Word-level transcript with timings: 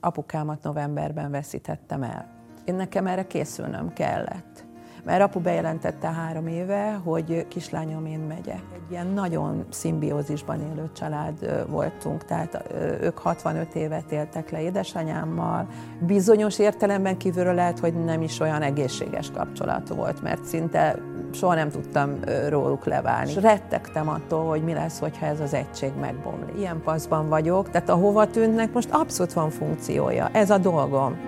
apukámat 0.00 0.62
novemberben 0.62 1.30
veszítettem 1.30 2.02
el. 2.02 2.30
Én 2.64 2.74
nekem 2.74 3.06
erre 3.06 3.26
készülnöm 3.26 3.92
kellett. 3.92 4.68
Mert 5.04 5.22
apu 5.22 5.40
bejelentette 5.40 6.08
három 6.08 6.46
éve, 6.46 7.00
hogy 7.04 7.46
kislányom, 7.48 8.06
én 8.06 8.18
megyek. 8.18 8.62
Egy 8.74 8.90
ilyen 8.90 9.06
nagyon 9.06 9.64
szimbiózisban 9.70 10.60
élő 10.60 10.90
család 10.96 11.66
voltunk, 11.68 12.24
tehát 12.24 12.64
ők 13.00 13.18
65 13.18 13.74
évet 13.74 14.12
éltek 14.12 14.50
le 14.50 14.60
édesanyámmal. 14.60 15.66
Bizonyos 16.00 16.58
értelemben 16.58 17.16
kívülről 17.16 17.54
lehet, 17.54 17.78
hogy 17.78 18.04
nem 18.04 18.22
is 18.22 18.40
olyan 18.40 18.62
egészséges 18.62 19.30
kapcsolat 19.30 19.88
volt, 19.88 20.22
mert 20.22 20.44
szinte 20.44 20.98
soha 21.32 21.54
nem 21.54 21.70
tudtam 21.70 22.18
róluk 22.48 22.84
leválni. 22.84 23.30
És 23.30 23.36
rettegtem 23.36 24.08
attól, 24.08 24.48
hogy 24.48 24.62
mi 24.62 24.72
lesz, 24.72 24.98
hogyha 24.98 25.26
ez 25.26 25.40
az 25.40 25.54
egység 25.54 25.92
megbomlik. 26.00 26.58
Ilyen 26.58 26.80
paszban 26.84 27.28
vagyok, 27.28 27.70
tehát 27.70 27.88
a 27.88 27.94
hova 27.94 28.26
tűnnek 28.26 28.72
most 28.72 28.90
abszolút 28.90 29.32
van 29.32 29.50
funkciója. 29.50 30.28
Ez 30.32 30.50
a 30.50 30.58
dolgom. 30.58 31.18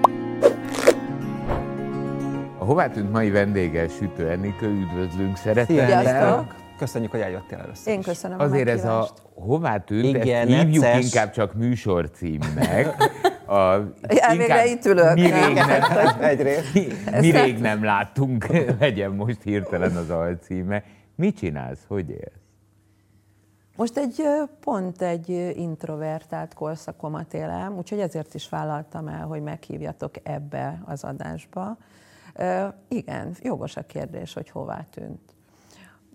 A 2.63 2.65
hová 2.65 2.89
tűnt 2.89 3.13
mai 3.13 3.31
vendége 3.31 3.89
Sütő 3.89 4.29
Enikő, 4.29 4.67
üdvözlünk 4.67 5.37
szeretettel. 5.37 6.47
Köszönjük, 6.79 7.11
hogy 7.11 7.21
eljöttél 7.21 7.59
először 7.59 7.93
Én 7.93 8.03
köszönöm 8.03 8.41
Azért 8.41 8.69
a 8.69 8.71
ez 8.71 8.85
a 8.85 9.09
hová 9.35 9.79
tűnt, 9.79 10.05
Igen, 10.05 10.49
ezt 10.49 10.61
hívjuk 10.61 10.83
necces. 10.83 11.05
inkább 11.05 11.31
csak 11.31 11.55
műsorcímnek. 11.55 12.95
A, 13.47 13.55
Elvégre 14.29 14.67
itt 14.67 14.85
ülök. 14.85 15.15
Mi 15.15 15.21
rég 15.21 15.55
nem, 15.67 16.21
Egyrészt. 16.21 16.75
mi, 16.75 16.87
mi 17.21 17.31
rég 17.31 17.59
nem 17.59 17.85
láttunk, 17.85 18.47
legyen 18.81 19.11
most 19.11 19.43
hirtelen 19.43 19.97
az 19.97 20.11
alcíme. 20.11 20.83
Mit 21.15 21.37
csinálsz, 21.37 21.85
hogy 21.89 22.11
élsz? 22.11 22.41
Most 23.77 23.97
egy 23.97 24.23
pont 24.61 25.03
egy 25.03 25.29
introvertált 25.57 26.55
korszakomat 26.55 27.35
élem, 27.35 27.77
úgyhogy 27.77 28.01
ezért 28.01 28.35
is 28.35 28.49
vállaltam 28.49 29.09
el, 29.09 29.27
hogy 29.27 29.43
meghívjatok 29.43 30.15
ebbe 30.23 30.83
az 30.87 31.05
adásba. 31.05 31.77
Igen, 32.89 33.37
jogos 33.41 33.77
a 33.77 33.83
kérdés, 33.83 34.33
hogy 34.33 34.51
hová 34.51 34.87
tűnt. 34.91 35.21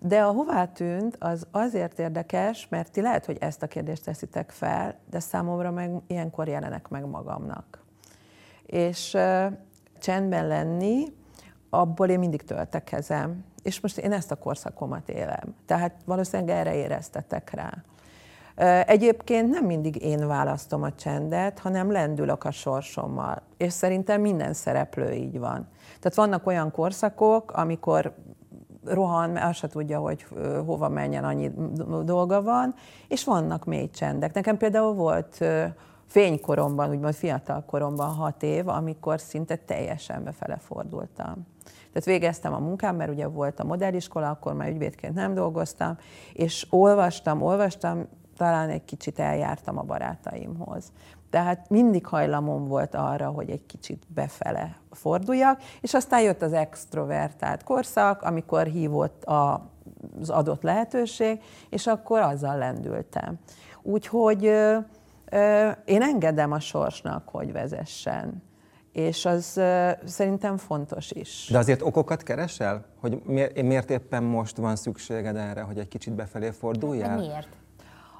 De 0.00 0.22
a 0.22 0.32
hová 0.32 0.66
tűnt, 0.66 1.16
az 1.18 1.46
azért 1.50 1.98
érdekes, 1.98 2.68
mert 2.68 2.92
ti 2.92 3.00
lehet, 3.00 3.24
hogy 3.24 3.36
ezt 3.40 3.62
a 3.62 3.66
kérdést 3.66 4.04
teszitek 4.04 4.50
fel, 4.50 4.98
de 5.10 5.20
számomra 5.20 5.70
meg 5.70 5.90
ilyenkor 6.06 6.48
jelenek 6.48 6.88
meg 6.88 7.06
magamnak. 7.06 7.82
És 8.66 9.16
csendben 9.98 10.46
lenni, 10.46 11.04
abból 11.70 12.08
én 12.08 12.18
mindig 12.18 12.42
töltekezem. 12.42 13.44
És 13.62 13.80
most 13.80 13.98
én 13.98 14.12
ezt 14.12 14.30
a 14.30 14.36
korszakomat 14.36 15.08
élem. 15.08 15.54
Tehát 15.66 15.94
valószínűleg 16.04 16.56
erre 16.56 16.74
éreztetek 16.74 17.50
rá. 17.50 17.72
Egyébként 18.86 19.50
nem 19.50 19.64
mindig 19.64 20.02
én 20.02 20.26
választom 20.26 20.82
a 20.82 20.94
csendet, 20.94 21.58
hanem 21.58 21.90
lendülök 21.90 22.44
a 22.44 22.50
sorsommal. 22.50 23.42
És 23.56 23.72
szerintem 23.72 24.20
minden 24.20 24.52
szereplő 24.52 25.12
így 25.12 25.38
van. 25.38 25.68
Tehát 25.86 26.14
vannak 26.14 26.46
olyan 26.46 26.70
korszakok, 26.70 27.52
amikor 27.52 28.14
rohan, 28.84 29.30
mert 29.30 29.46
azt 29.46 29.58
se 29.58 29.68
tudja, 29.68 29.98
hogy 29.98 30.26
hova 30.66 30.88
menjen, 30.88 31.24
annyi 31.24 31.50
dolga 32.04 32.42
van, 32.42 32.74
és 33.08 33.24
vannak 33.24 33.64
mély 33.64 33.90
csendek. 33.90 34.34
Nekem 34.34 34.56
például 34.56 34.94
volt 34.94 35.44
fénykoromban, 36.06 36.90
úgymond 36.90 37.14
fiatal 37.14 37.64
koromban 37.66 38.08
hat 38.08 38.42
év, 38.42 38.68
amikor 38.68 39.20
szinte 39.20 39.56
teljesen 39.56 40.24
befele 40.24 40.56
fordultam. 40.56 41.46
Tehát 41.92 42.04
végeztem 42.04 42.54
a 42.54 42.58
munkám, 42.58 42.96
mert 42.96 43.10
ugye 43.10 43.26
volt 43.26 43.60
a 43.60 43.64
modelliskola, 43.64 44.30
akkor 44.30 44.54
már 44.54 44.68
ügyvédként 44.68 45.14
nem 45.14 45.34
dolgoztam, 45.34 45.98
és 46.32 46.66
olvastam, 46.70 47.42
olvastam, 47.42 48.06
talán 48.38 48.68
egy 48.68 48.84
kicsit 48.84 49.18
eljártam 49.18 49.78
a 49.78 49.82
barátaimhoz. 49.82 50.92
Tehát 51.30 51.70
mindig 51.70 52.06
hajlamom 52.06 52.68
volt 52.68 52.94
arra, 52.94 53.28
hogy 53.28 53.50
egy 53.50 53.66
kicsit 53.66 54.02
befele 54.14 54.76
forduljak, 54.90 55.60
és 55.80 55.94
aztán 55.94 56.22
jött 56.22 56.42
az 56.42 56.52
extrovertált 56.52 57.62
korszak, 57.62 58.22
amikor 58.22 58.66
hívott 58.66 59.24
a, 59.24 59.70
az 60.20 60.30
adott 60.30 60.62
lehetőség, 60.62 61.40
és 61.70 61.86
akkor 61.86 62.20
azzal 62.20 62.56
lendültem. 62.56 63.38
Úgyhogy 63.82 64.46
ö, 64.46 64.78
ö, 65.30 65.70
én 65.84 66.02
engedem 66.02 66.52
a 66.52 66.60
sorsnak, 66.60 67.28
hogy 67.28 67.52
vezessen. 67.52 68.42
És 68.92 69.24
az 69.24 69.56
ö, 69.56 69.90
szerintem 70.04 70.56
fontos 70.56 71.10
is. 71.10 71.48
De 71.50 71.58
azért 71.58 71.82
okokat 71.82 72.22
keresel? 72.22 72.84
Hogy 73.00 73.20
miért, 73.24 73.62
miért 73.62 73.90
éppen 73.90 74.22
most 74.22 74.56
van 74.56 74.76
szükséged 74.76 75.36
erre, 75.36 75.60
hogy 75.60 75.78
egy 75.78 75.88
kicsit 75.88 76.12
befelé 76.14 76.46
De 76.46 76.52
forduljál? 76.52 77.18
miért? 77.18 77.48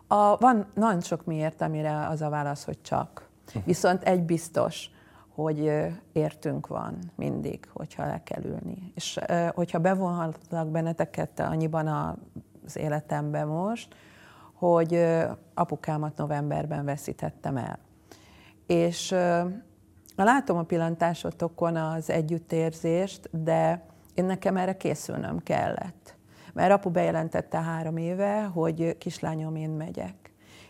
A, 0.09 0.37
van 0.37 0.67
nagyon 0.75 1.01
sok 1.01 1.25
miért, 1.25 1.61
amire 1.61 2.07
az 2.07 2.23
a 2.23 2.29
válasz, 2.29 2.65
hogy 2.65 2.81
csak. 2.83 3.29
Viszont 3.65 4.03
egy 4.03 4.23
biztos, 4.23 4.91
hogy 5.29 5.73
értünk 6.13 6.67
van 6.67 6.99
mindig, 7.15 7.69
hogyha 7.73 8.07
le 8.07 8.23
kell 8.23 8.45
ülni. 8.45 8.93
És 8.95 9.19
hogyha 9.55 9.79
bevonhatlak 9.79 10.69
benneteket 10.69 11.41
annyiban 11.41 11.87
az 12.67 12.77
életembe 12.77 13.45
most, 13.45 13.95
hogy 14.55 15.07
apukámat 15.55 16.17
novemberben 16.17 16.85
veszítettem 16.85 17.57
el. 17.57 17.79
És 18.67 19.15
látom 20.17 20.57
a 20.57 20.63
pillantásotokon 20.63 21.77
az 21.77 22.11
együttérzést, 22.11 23.43
de 23.43 23.87
én 24.15 24.25
nekem 24.25 24.57
erre 24.57 24.77
készülnöm 24.77 25.39
kellett. 25.39 26.18
Mert 26.59 26.73
apu 26.73 26.91
bejelentette 26.91 27.61
három 27.61 27.97
éve, 27.97 28.43
hogy 28.43 28.99
kislányom, 28.99 29.57
én 29.57 29.71
megyek. 29.71 30.15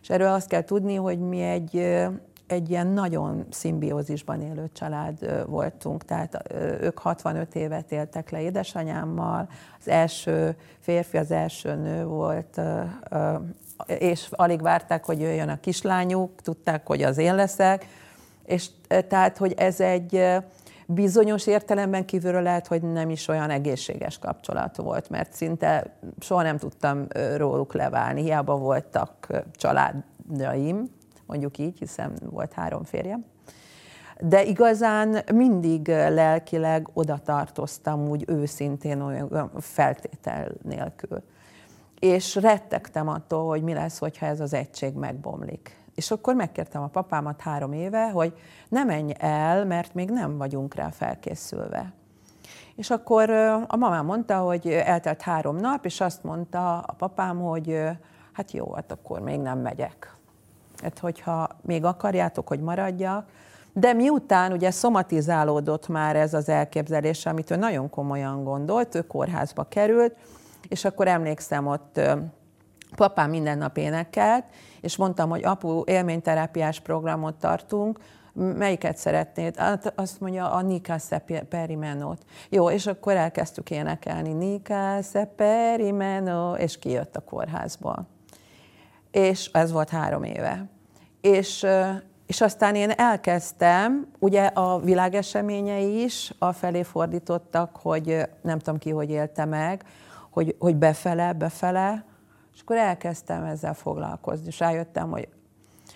És 0.01 0.11
erről 0.11 0.33
azt 0.33 0.49
kell 0.49 0.65
tudni, 0.65 0.95
hogy 0.95 1.19
mi 1.19 1.41
egy, 1.41 1.77
egy 2.47 2.71
ilyen 2.71 2.87
nagyon 2.87 3.47
szimbiózisban 3.51 4.41
élő 4.41 4.71
család 4.73 5.45
voltunk, 5.47 6.05
tehát 6.05 6.53
ők 6.81 6.99
65 6.99 7.55
évet 7.55 7.93
éltek 7.93 8.31
le 8.31 8.41
édesanyámmal, 8.41 9.49
az 9.81 9.89
első 9.89 10.57
férfi, 10.81 11.17
az 11.17 11.31
első 11.31 11.75
nő 11.75 12.05
volt, 12.05 12.61
és 13.87 14.29
alig 14.31 14.63
várták, 14.63 15.05
hogy 15.05 15.21
jöjjön 15.21 15.49
a 15.49 15.61
kislányuk, 15.61 16.41
tudták, 16.41 16.87
hogy 16.87 17.03
az 17.03 17.19
én 17.19 17.35
leszek, 17.35 17.87
és 18.45 18.69
tehát, 19.09 19.37
hogy 19.37 19.53
ez 19.57 19.81
egy 19.81 20.25
bizonyos 20.91 21.47
értelemben 21.47 22.05
kívülről 22.05 22.43
lehet, 22.43 22.67
hogy 22.67 22.83
nem 22.83 23.11
is 23.11 23.29
olyan 23.29 23.51
egészséges 23.51 24.19
kapcsolat 24.19 24.77
volt, 24.77 25.11
mert 25.11 25.33
szinte 25.33 25.99
soha 26.21 26.43
nem 26.43 26.59
tudtam 26.59 27.07
róluk 27.37 27.75
leválni. 27.75 28.23
Hiába 28.23 28.57
voltak 28.57 29.29
családjaim, 29.53 30.91
mondjuk 31.27 31.59
így, 31.59 31.79
hiszen 31.79 32.13
volt 32.31 32.53
három 32.53 32.85
férjem. 32.85 33.25
De 34.21 34.45
igazán 34.45 35.23
mindig 35.35 35.89
lelkileg 35.89 36.89
oda 36.93 37.19
tartoztam 37.19 38.09
úgy 38.09 38.25
őszintén, 38.27 39.01
olyan 39.01 39.51
feltétel 39.59 40.53
nélkül. 40.63 41.23
És 41.99 42.35
rettegtem 42.35 43.09
attól, 43.09 43.47
hogy 43.47 43.63
mi 43.63 43.73
lesz, 43.73 43.99
hogyha 43.99 44.27
ez 44.27 44.41
az 44.41 44.55
egység 44.55 44.95
megbomlik. 44.95 45.78
És 45.99 46.11
akkor 46.11 46.35
megkértem 46.35 46.83
a 46.83 46.87
papámat 46.87 47.41
három 47.41 47.73
éve, 47.73 48.11
hogy 48.11 48.39
ne 48.69 48.85
menj 48.85 49.13
el, 49.19 49.65
mert 49.65 49.95
még 49.95 50.11
nem 50.11 50.37
vagyunk 50.37 50.75
rá 50.75 50.91
felkészülve. 50.91 51.93
És 52.75 52.91
akkor 52.91 53.31
a 53.67 53.77
mamám 53.77 54.05
mondta, 54.05 54.39
hogy 54.39 54.67
eltelt 54.67 55.23
három 55.23 55.57
nap, 55.57 55.85
és 55.85 56.01
azt 56.01 56.25
mondta 56.25 56.79
a 56.79 56.93
papám, 56.93 57.41
hogy 57.41 57.83
hát 58.33 58.53
jó, 58.53 58.73
hát 58.73 58.93
akkor 58.93 59.21
még 59.21 59.41
nem 59.41 59.59
megyek. 59.59 60.17
Hát 60.83 60.99
hogyha 60.99 61.49
még 61.63 61.85
akarjátok, 61.85 62.49
hogy 62.49 62.61
maradjak, 62.61 63.29
de 63.73 63.93
miután 63.93 64.53
ugye 64.53 64.71
szomatizálódott 64.71 65.89
már 65.89 66.17
ez 66.17 66.35
az 66.35 66.49
elképzelés, 66.49 67.27
amit 67.27 67.51
ő 67.51 67.57
nagyon 67.57 67.91
komolyan 67.91 68.45
gondolt, 68.45 68.95
ő 68.95 69.07
kórházba 69.07 69.65
került, 69.65 70.17
és 70.69 70.85
akkor 70.85 71.09
emlékszem, 71.09 71.67
ott 71.67 72.01
papám 72.97 73.31
minden 73.31 73.59
nap 73.59 73.77
énekelt, 73.77 74.45
és 74.81 74.97
mondtam, 74.97 75.31
hogy 75.31 75.45
apu, 75.45 75.83
élményterápiás 75.85 76.81
programot 76.81 77.35
tartunk, 77.35 77.99
melyiket 78.33 78.97
szeretnéd? 78.97 79.57
Hát 79.57 79.93
azt 79.97 80.21
mondja, 80.21 80.53
a 80.53 80.61
Nika 80.61 80.97
Perimeno-t. 81.49 82.23
Jó, 82.49 82.71
és 82.71 82.87
akkor 82.87 83.17
elkezdtük 83.17 83.71
énekelni, 83.71 84.33
Nika 84.33 84.99
Perimeno, 85.37 86.55
és 86.55 86.79
kijött 86.79 87.17
a 87.17 87.21
kórházból. 87.21 88.07
És 89.11 89.51
ez 89.53 89.73
volt 89.73 89.89
három 89.89 90.23
éve. 90.23 90.65
És, 91.21 91.67
és 92.27 92.41
aztán 92.41 92.75
én 92.75 92.91
elkezdtem, 92.91 94.07
ugye 94.19 94.45
a 94.47 94.79
világeseményei 94.79 96.03
is 96.03 96.33
afelé 96.39 96.83
fordítottak, 96.83 97.77
hogy 97.77 98.29
nem 98.43 98.59
tudom 98.59 98.79
ki, 98.79 98.91
hogy 98.91 99.11
élte 99.11 99.45
meg, 99.45 99.85
hogy, 100.31 100.57
hogy 100.59 100.77
befele, 100.77 101.33
befele, 101.33 102.05
és 102.59 102.65
akkor 102.65 102.77
elkezdtem 102.77 103.45
ezzel 103.45 103.75
foglalkozni, 103.75 104.47
és 104.47 104.59
rájöttem, 104.59 105.11
hogy, 105.11 105.29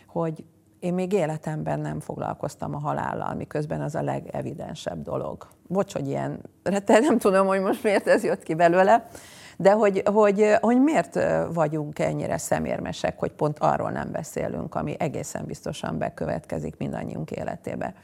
hogy 0.07 0.45
én 0.79 0.95
még 0.95 1.13
életemben 1.13 1.81
nem 1.81 2.01
foglalkoztam 2.01 2.75
a 2.75 2.79
halállal, 2.79 3.35
miközben 3.35 3.81
az 3.81 3.95
a 3.95 4.03
legevidensebb 4.03 5.03
dolog. 5.03 5.49
Bocs, 5.67 5.93
hogy 5.93 6.09
ilyen, 6.09 6.41
nem 6.87 7.19
tudom, 7.19 7.47
hogy 7.47 7.61
most 7.61 7.83
miért 7.83 8.07
ez 8.07 8.25
jött 8.25 8.43
ki 8.43 8.55
belőle, 8.55 9.09
De 9.57 9.73
hogy, 9.73 10.03
hogy, 10.05 10.57
hogy 10.61 10.83
miért 10.83 11.19
vagyunk 11.53 11.99
ennyire 11.99 12.39
szemérmesek, 12.39 13.19
hogy 13.19 13.33
pont 13.33 13.59
arról 13.59 13.91
nem 13.91 14.11
beszélünk, 14.13 14.75
ami 14.75 14.97
egészen 14.99 15.45
biztosan 15.47 15.99
bekövetkezik 15.99 16.77
mindannyiunk 16.77 17.31
életébe. 17.31 17.95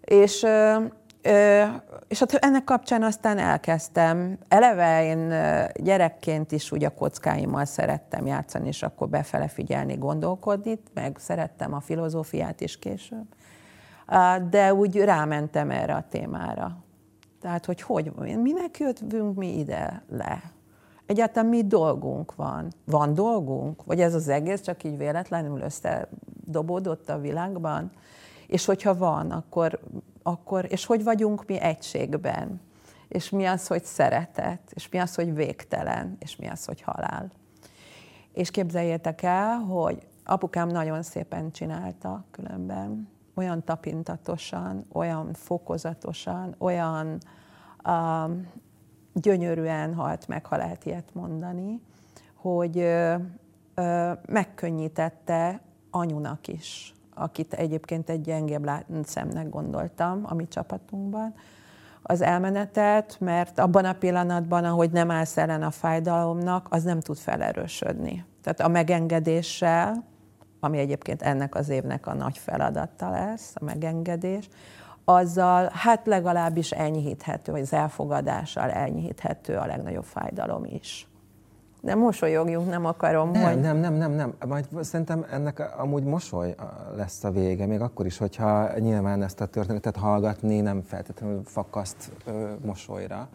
És 0.00 0.46
és 2.08 2.18
hát 2.18 2.32
ennek 2.32 2.64
kapcsán 2.64 3.02
aztán 3.02 3.38
elkezdtem. 3.38 4.38
Eleve 4.48 5.04
én 5.04 5.28
gyerekként 5.84 6.52
is 6.52 6.72
úgy 6.72 6.84
a 6.84 6.94
kockáimmal 6.94 7.64
szerettem 7.64 8.26
játszani, 8.26 8.68
és 8.68 8.82
akkor 8.82 9.08
befele 9.08 9.48
figyelni, 9.48 9.94
gondolkodni, 9.94 10.80
meg 10.94 11.16
szerettem 11.18 11.74
a 11.74 11.80
filozófiát 11.80 12.60
is 12.60 12.78
később. 12.78 13.26
De 14.50 14.74
úgy 14.74 14.96
rámentem 14.96 15.70
erre 15.70 15.94
a 15.94 16.04
témára. 16.08 16.76
Tehát, 17.40 17.64
hogy 17.64 17.82
hogy, 17.82 18.12
minek 18.42 18.78
jöttünk 18.78 19.36
mi 19.36 19.58
ide 19.58 20.02
le? 20.10 20.42
Egyáltalán 21.06 21.48
mi 21.48 21.66
dolgunk 21.66 22.34
van? 22.34 22.72
Van 22.84 23.14
dolgunk? 23.14 23.84
Vagy 23.84 24.00
ez 24.00 24.14
az 24.14 24.28
egész 24.28 24.60
csak 24.60 24.84
így 24.84 24.96
véletlenül 24.96 25.60
összedobódott 25.60 27.08
a 27.08 27.18
világban? 27.18 27.90
És 28.46 28.64
hogyha 28.64 28.96
van, 28.96 29.30
akkor 29.30 29.80
akkor, 30.26 30.66
és 30.68 30.86
hogy 30.86 31.04
vagyunk 31.04 31.46
mi 31.46 31.60
egységben, 31.60 32.60
és 33.08 33.30
mi 33.30 33.44
az, 33.44 33.66
hogy 33.66 33.84
szeretet, 33.84 34.60
és 34.74 34.88
mi 34.88 34.98
az, 34.98 35.14
hogy 35.14 35.34
végtelen, 35.34 36.16
és 36.18 36.36
mi 36.36 36.46
az, 36.46 36.64
hogy 36.64 36.80
halál. 36.80 37.30
És 38.32 38.50
képzeljétek 38.50 39.22
el, 39.22 39.58
hogy 39.58 40.06
apukám 40.24 40.68
nagyon 40.68 41.02
szépen 41.02 41.50
csinálta 41.50 42.24
különben, 42.30 43.08
olyan 43.34 43.64
tapintatosan, 43.64 44.86
olyan 44.92 45.32
fokozatosan, 45.32 46.54
olyan 46.58 47.18
um, 47.88 48.50
gyönyörűen 49.12 49.94
halt 49.94 50.28
meg, 50.28 50.46
ha 50.46 50.56
lehet 50.56 50.84
ilyet 50.84 51.14
mondani, 51.14 51.80
hogy 52.34 52.78
ö, 52.78 53.14
megkönnyítette 54.26 55.60
anyunak 55.90 56.48
is 56.48 56.95
akit 57.18 57.52
egyébként 57.52 58.10
egy 58.10 58.20
gyengébb 58.20 58.70
szemnek 59.02 59.48
gondoltam 59.48 60.20
a 60.24 60.34
mi 60.34 60.48
csapatunkban, 60.48 61.34
az 62.08 62.22
elmenetet, 62.22 63.16
mert 63.20 63.58
abban 63.58 63.84
a 63.84 63.92
pillanatban, 63.92 64.64
ahogy 64.64 64.90
nem 64.90 65.10
állsz 65.10 65.36
ellen 65.36 65.62
a 65.62 65.70
fájdalomnak, 65.70 66.66
az 66.70 66.82
nem 66.82 67.00
tud 67.00 67.16
felerősödni. 67.16 68.24
Tehát 68.42 68.60
a 68.60 68.68
megengedéssel, 68.68 70.04
ami 70.60 70.78
egyébként 70.78 71.22
ennek 71.22 71.54
az 71.54 71.68
évnek 71.68 72.06
a 72.06 72.14
nagy 72.14 72.38
feladata 72.38 73.10
lesz, 73.10 73.52
a 73.54 73.64
megengedés, 73.64 74.48
azzal 75.04 75.70
hát 75.72 76.06
legalábbis 76.06 76.70
enyhíthető, 76.70 77.52
vagy 77.52 77.60
az 77.60 77.72
elfogadással 77.72 78.70
enyhíthető 78.70 79.56
a 79.56 79.66
legnagyobb 79.66 80.04
fájdalom 80.04 80.64
is. 80.64 81.08
De 81.80 81.94
mosolyogjunk, 81.94 82.68
nem 82.68 82.84
akarom, 82.86 83.30
nem, 83.30 83.52
hogy... 83.52 83.60
Nem, 83.60 83.76
nem, 83.76 83.94
nem, 83.94 84.12
nem. 84.12 84.34
Majd 84.46 84.66
szerintem 84.80 85.26
ennek 85.30 85.78
amúgy 85.78 86.04
mosoly 86.04 86.54
lesz 86.96 87.24
a 87.24 87.30
vége, 87.30 87.66
még 87.66 87.80
akkor 87.80 88.06
is, 88.06 88.18
hogyha 88.18 88.78
nyilván 88.78 89.22
ezt 89.22 89.40
a 89.40 89.46
történetet 89.46 89.96
hallgatni 89.96 90.60
nem 90.60 90.82
feltétlenül 90.82 91.42
fakaszt 91.44 92.12
ö, 92.24 92.50
mosolyra, 92.64 93.28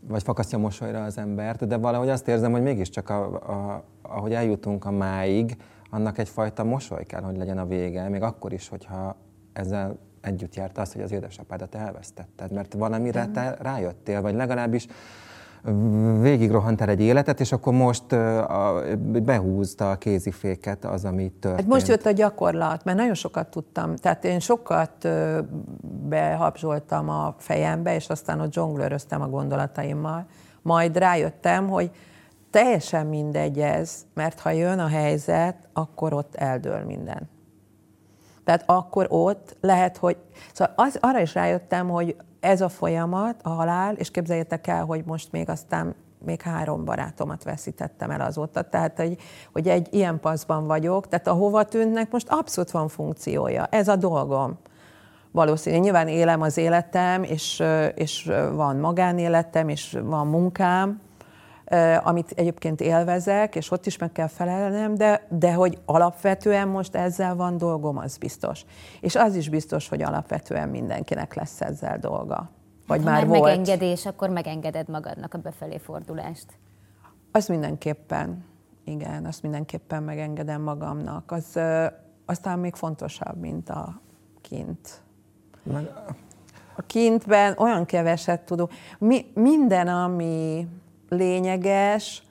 vagy 0.00 0.22
fakasztja 0.22 0.58
mosolyra 0.58 1.04
az 1.04 1.18
embert, 1.18 1.66
de 1.66 1.76
valahogy 1.76 2.08
azt 2.08 2.28
érzem, 2.28 2.52
hogy 2.52 2.62
mégiscsak 2.62 3.10
a, 3.10 3.24
a, 3.24 3.82
ahogy 4.02 4.32
eljutunk 4.32 4.84
a 4.84 4.90
máig, 4.90 5.56
annak 5.90 6.18
egyfajta 6.18 6.64
mosoly 6.64 7.04
kell, 7.04 7.22
hogy 7.22 7.36
legyen 7.36 7.58
a 7.58 7.66
vége, 7.66 8.08
még 8.08 8.22
akkor 8.22 8.52
is, 8.52 8.68
hogyha 8.68 9.16
ezzel 9.52 9.98
együtt 10.20 10.54
járt 10.54 10.78
az, 10.78 10.92
hogy 10.92 11.02
az 11.02 11.12
édesapádat 11.12 11.74
elvesztetted, 11.74 12.52
mert 12.52 12.74
valamire 12.74 13.26
te 13.26 13.56
rájöttél, 13.60 14.20
vagy 14.20 14.34
legalábbis 14.34 14.86
végig 16.20 16.50
rohantál 16.50 16.88
egy 16.88 17.00
életet, 17.00 17.40
és 17.40 17.52
akkor 17.52 17.72
most 17.72 18.04
behúzta 19.22 19.90
a 19.90 19.96
kéziféket 19.96 20.84
az, 20.84 21.04
ami 21.04 21.28
történt. 21.28 21.60
Hát 21.60 21.70
most 21.70 21.88
jött 21.88 22.06
a 22.06 22.10
gyakorlat, 22.10 22.84
mert 22.84 22.98
nagyon 22.98 23.14
sokat 23.14 23.48
tudtam. 23.48 23.96
Tehát 23.96 24.24
én 24.24 24.40
sokat 24.40 25.08
behabzsoltam 26.08 27.08
a 27.08 27.34
fejembe, 27.38 27.94
és 27.94 28.08
aztán 28.08 28.40
ott 28.40 28.52
zsonglőröztem 28.52 29.22
a 29.22 29.28
gondolataimmal. 29.28 30.26
Majd 30.62 30.96
rájöttem, 30.96 31.68
hogy 31.68 31.90
teljesen 32.50 33.06
mindegy 33.06 33.58
ez, 33.58 34.06
mert 34.14 34.40
ha 34.40 34.50
jön 34.50 34.78
a 34.78 34.88
helyzet, 34.88 35.68
akkor 35.72 36.12
ott 36.12 36.34
eldől 36.34 36.84
minden. 36.84 37.28
Tehát 38.50 38.64
akkor 38.66 39.06
ott 39.08 39.56
lehet, 39.60 39.96
hogy... 39.96 40.16
Szóval 40.52 40.74
az, 40.76 40.98
arra 41.00 41.20
is 41.20 41.34
rájöttem, 41.34 41.88
hogy 41.88 42.16
ez 42.40 42.60
a 42.60 42.68
folyamat, 42.68 43.40
a 43.42 43.48
halál, 43.48 43.94
és 43.94 44.10
képzeljétek 44.10 44.66
el, 44.66 44.84
hogy 44.84 45.02
most 45.04 45.32
még 45.32 45.48
aztán 45.48 45.94
még 46.24 46.40
három 46.40 46.84
barátomat 46.84 47.44
veszítettem 47.44 48.10
el 48.10 48.20
azóta, 48.20 48.62
tehát 48.62 48.96
hogy, 48.96 49.16
hogy 49.52 49.68
egy 49.68 49.88
ilyen 49.90 50.20
paszban 50.20 50.66
vagyok, 50.66 51.08
tehát 51.08 51.26
a 51.26 51.32
hova 51.32 51.64
tűnnek 51.64 52.10
most 52.10 52.26
abszolút 52.28 52.70
van 52.70 52.88
funkciója, 52.88 53.66
ez 53.66 53.88
a 53.88 53.96
dolgom. 53.96 54.58
Valószínűleg 55.30 55.84
nyilván 55.84 56.08
élem 56.08 56.40
az 56.40 56.56
életem, 56.56 57.22
és, 57.22 57.62
és 57.94 58.30
van 58.52 58.76
magánéletem, 58.76 59.68
és 59.68 59.98
van 60.02 60.26
munkám, 60.26 61.00
amit 62.02 62.30
egyébként 62.30 62.80
élvezek, 62.80 63.54
és 63.54 63.70
ott 63.70 63.86
is 63.86 63.98
meg 63.98 64.12
kell 64.12 64.26
felelnem, 64.26 64.94
de, 64.94 65.26
de 65.28 65.52
hogy 65.52 65.78
alapvetően 65.84 66.68
most 66.68 66.94
ezzel 66.94 67.34
van 67.34 67.56
dolgom, 67.56 67.98
az 67.98 68.16
biztos. 68.16 68.64
És 69.00 69.16
az 69.16 69.34
is 69.34 69.48
biztos, 69.48 69.88
hogy 69.88 70.02
alapvetően 70.02 70.68
mindenkinek 70.68 71.34
lesz 71.34 71.60
ezzel 71.60 71.98
dolga. 71.98 72.50
Vagy 72.86 72.98
ha 72.98 73.04
már, 73.04 73.26
már 73.26 73.26
volt. 73.26 73.42
megengedés, 73.42 74.06
akkor 74.06 74.28
megengeded 74.28 74.88
magadnak 74.88 75.34
a 75.34 75.38
befelé 75.38 75.78
fordulást. 75.78 76.46
Az 77.32 77.46
mindenképpen, 77.46 78.44
igen, 78.84 79.26
azt 79.26 79.42
mindenképpen 79.42 80.02
megengedem 80.02 80.62
magamnak. 80.62 81.30
Az 81.32 81.58
aztán 82.24 82.58
még 82.58 82.74
fontosabb, 82.74 83.40
mint 83.40 83.68
a 83.68 84.00
kint. 84.40 85.02
A 86.76 86.82
kintben 86.86 87.54
olyan 87.58 87.84
keveset 87.84 88.40
tudok. 88.40 88.72
Mi, 88.98 89.30
minden, 89.34 89.88
ami 89.88 90.68
lényeges, 91.10 92.22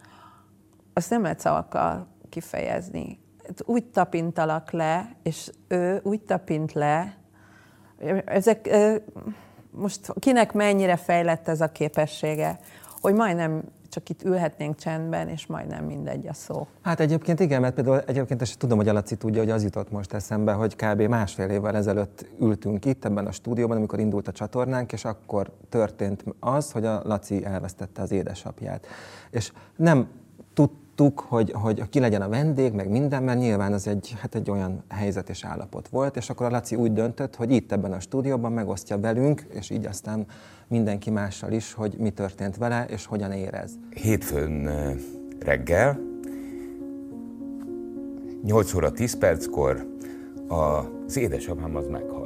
azt 0.93 1.09
nem 1.09 1.21
lehet 1.21 1.39
szavakkal 1.39 2.07
kifejezni. 2.29 3.19
Úgy 3.65 3.85
tapintalak 3.85 4.71
le, 4.71 5.15
és 5.23 5.51
ő 5.67 5.99
úgy 6.03 6.21
tapint 6.21 6.73
le, 6.73 7.17
ezek, 8.25 8.69
most 9.71 10.13
kinek 10.19 10.53
mennyire 10.53 10.95
fejlett 10.95 11.47
ez 11.47 11.61
a 11.61 11.71
képessége, 11.71 12.59
hogy 13.01 13.13
majdnem 13.13 13.63
csak 13.89 14.09
itt 14.09 14.23
ülhetnénk 14.23 14.75
csendben, 14.75 15.27
és 15.27 15.45
majdnem 15.45 15.85
mindegy 15.85 16.27
a 16.27 16.33
szó. 16.33 16.67
Hát 16.81 16.99
egyébként 16.99 17.39
igen, 17.39 17.61
mert 17.61 17.73
például 17.73 17.99
egyébként 17.99 18.41
és 18.41 18.57
tudom, 18.57 18.77
hogy 18.77 18.87
a 18.87 18.93
Laci 18.93 19.15
tudja, 19.15 19.41
hogy 19.41 19.51
az 19.51 19.63
jutott 19.63 19.91
most 19.91 20.13
eszembe, 20.13 20.51
hogy 20.51 20.75
kb. 20.75 21.01
másfél 21.01 21.49
évvel 21.49 21.75
ezelőtt 21.75 22.25
ültünk 22.39 22.85
itt 22.85 23.05
ebben 23.05 23.27
a 23.27 23.31
stúdióban, 23.31 23.77
amikor 23.77 23.99
indult 23.99 24.27
a 24.27 24.31
csatornánk, 24.31 24.91
és 24.91 25.05
akkor 25.05 25.51
történt 25.69 26.23
az, 26.39 26.71
hogy 26.71 26.85
a 26.85 27.01
Laci 27.03 27.45
elvesztette 27.45 28.01
az 28.01 28.11
édesapját. 28.11 28.87
És 29.31 29.51
nem 29.75 30.07
tudtuk, 30.53 30.88
hogy, 31.19 31.51
hogy 31.51 31.89
ki 31.89 31.99
legyen 31.99 32.21
a 32.21 32.29
vendég, 32.29 32.73
meg 32.73 32.89
minden, 32.89 33.23
mert 33.23 33.39
nyilván 33.39 33.73
ez 33.73 33.87
egy, 33.87 34.15
hát 34.19 34.35
egy 34.35 34.49
olyan 34.49 34.83
helyzet 34.87 35.29
és 35.29 35.43
állapot 35.43 35.87
volt, 35.87 36.15
és 36.15 36.29
akkor 36.29 36.45
a 36.45 36.49
Laci 36.49 36.75
úgy 36.75 36.93
döntött, 36.93 37.35
hogy 37.35 37.51
itt 37.51 37.71
ebben 37.71 37.91
a 37.91 37.99
stúdióban 37.99 38.51
megosztja 38.51 38.99
velünk, 38.99 39.45
és 39.49 39.69
így 39.69 39.85
aztán 39.85 40.25
mindenki 40.67 41.09
mással 41.09 41.51
is, 41.51 41.73
hogy 41.73 41.95
mi 41.97 42.09
történt 42.09 42.57
vele, 42.57 42.85
és 42.85 43.05
hogyan 43.05 43.31
érez. 43.31 43.71
Hétfőn 43.89 44.69
reggel, 45.39 45.99
8 48.43 48.73
óra 48.73 48.91
10 48.91 49.17
perckor 49.17 49.87
az 50.47 51.17
édesapám 51.17 51.75
az 51.75 51.87
meghalt. 51.87 52.18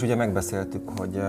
És 0.00 0.06
ugye 0.06 0.14
megbeszéltük, 0.14 0.88
hogy, 0.98 1.22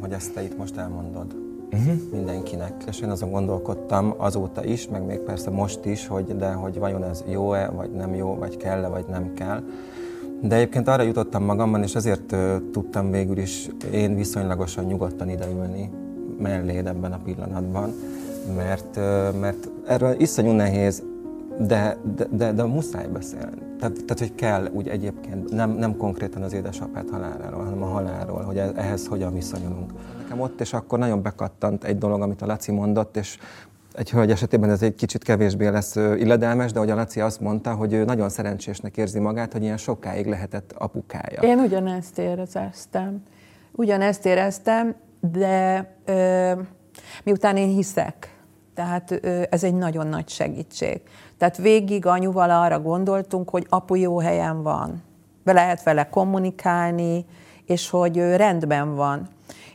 hogy 0.00 0.12
ezt 0.12 0.34
te 0.34 0.42
itt 0.42 0.58
most 0.58 0.76
elmondod 0.76 1.34
uh-huh. 1.72 1.92
mindenkinek. 2.12 2.72
És 2.86 3.00
én 3.00 3.10
azon 3.10 3.30
gondolkodtam 3.30 4.14
azóta 4.16 4.64
is, 4.64 4.88
meg 4.88 5.06
még 5.06 5.18
persze 5.18 5.50
most 5.50 5.84
is, 5.84 6.06
hogy 6.06 6.36
de 6.36 6.52
hogy 6.52 6.78
vajon 6.78 7.04
ez 7.04 7.24
jó-e, 7.28 7.68
vagy 7.68 7.90
nem 7.90 8.14
jó, 8.14 8.34
vagy 8.34 8.56
kell-e, 8.56 8.88
vagy 8.88 9.04
nem 9.10 9.34
kell. 9.34 9.62
De 10.40 10.54
egyébként 10.54 10.88
arra 10.88 11.02
jutottam 11.02 11.44
magamban, 11.44 11.82
és 11.82 11.94
azért 11.94 12.32
uh, 12.32 12.56
tudtam 12.72 13.10
végül 13.10 13.38
is 13.38 13.68
én 13.92 14.16
viszonylagosan 14.16 14.84
nyugodtan 14.84 15.28
ideülni 15.28 15.90
melléd 16.38 16.86
ebben 16.86 17.12
a 17.12 17.20
pillanatban, 17.24 17.92
mert, 18.56 18.96
uh, 18.96 19.40
mert 19.40 19.68
erről 19.86 20.20
iszonyú 20.20 20.52
nehéz, 20.52 21.02
de, 21.58 21.96
de, 22.30 22.52
de, 22.52 22.64
muszáj 22.64 23.06
beszélni. 23.06 23.62
Tehát, 23.78 24.04
tehát, 24.04 24.18
hogy 24.18 24.34
kell 24.34 24.68
úgy 24.72 24.88
egyébként, 24.88 25.50
nem, 25.50 25.70
nem 25.70 25.96
konkrétan 25.96 26.42
az 26.42 26.52
édesapát 26.52 27.10
haláláról, 27.10 27.64
hanem 27.64 27.82
a 27.82 27.86
halálról, 27.86 28.42
hogy 28.42 28.58
ehhez 28.58 29.06
hogyan 29.06 29.34
viszonyulunk. 29.34 29.92
Nekem 30.18 30.40
ott 30.40 30.60
és 30.60 30.72
akkor 30.72 30.98
nagyon 30.98 31.22
bekattant 31.22 31.84
egy 31.84 31.98
dolog, 31.98 32.20
amit 32.20 32.42
a 32.42 32.46
Laci 32.46 32.72
mondott, 32.72 33.16
és 33.16 33.38
egy 33.92 34.10
hölgy 34.10 34.30
esetében 34.30 34.70
ez 34.70 34.82
egy 34.82 34.94
kicsit 34.94 35.24
kevésbé 35.24 35.66
lesz 35.68 35.96
illedelmes, 35.96 36.72
de 36.72 36.78
hogy 36.78 36.90
a 36.90 36.94
Laci 36.94 37.20
azt 37.20 37.40
mondta, 37.40 37.74
hogy 37.74 37.92
ő 37.92 38.04
nagyon 38.04 38.28
szerencsésnek 38.28 38.96
érzi 38.96 39.18
magát, 39.18 39.52
hogy 39.52 39.62
ilyen 39.62 39.76
sokáig 39.76 40.26
lehetett 40.26 40.72
apukája. 40.72 41.40
Én 41.42 41.58
ugyanezt 41.58 42.18
éreztem. 42.18 43.22
Ugyanezt 43.72 44.26
éreztem, 44.26 44.94
de 45.20 45.86
ö, 46.04 46.52
miután 47.24 47.56
én 47.56 47.68
hiszek, 47.68 48.37
tehát 48.78 49.10
ez 49.50 49.64
egy 49.64 49.74
nagyon 49.74 50.06
nagy 50.06 50.28
segítség. 50.28 51.00
Tehát 51.38 51.56
végig 51.56 52.06
anyuval 52.06 52.50
arra 52.50 52.80
gondoltunk, 52.80 53.50
hogy 53.50 53.66
apu 53.68 53.94
jó 53.94 54.18
helyen 54.18 54.62
van. 54.62 55.02
Be 55.44 55.52
lehet 55.52 55.82
vele 55.82 56.08
kommunikálni, 56.08 57.24
és 57.66 57.90
hogy 57.90 58.16
rendben 58.16 58.94
van. 58.94 59.28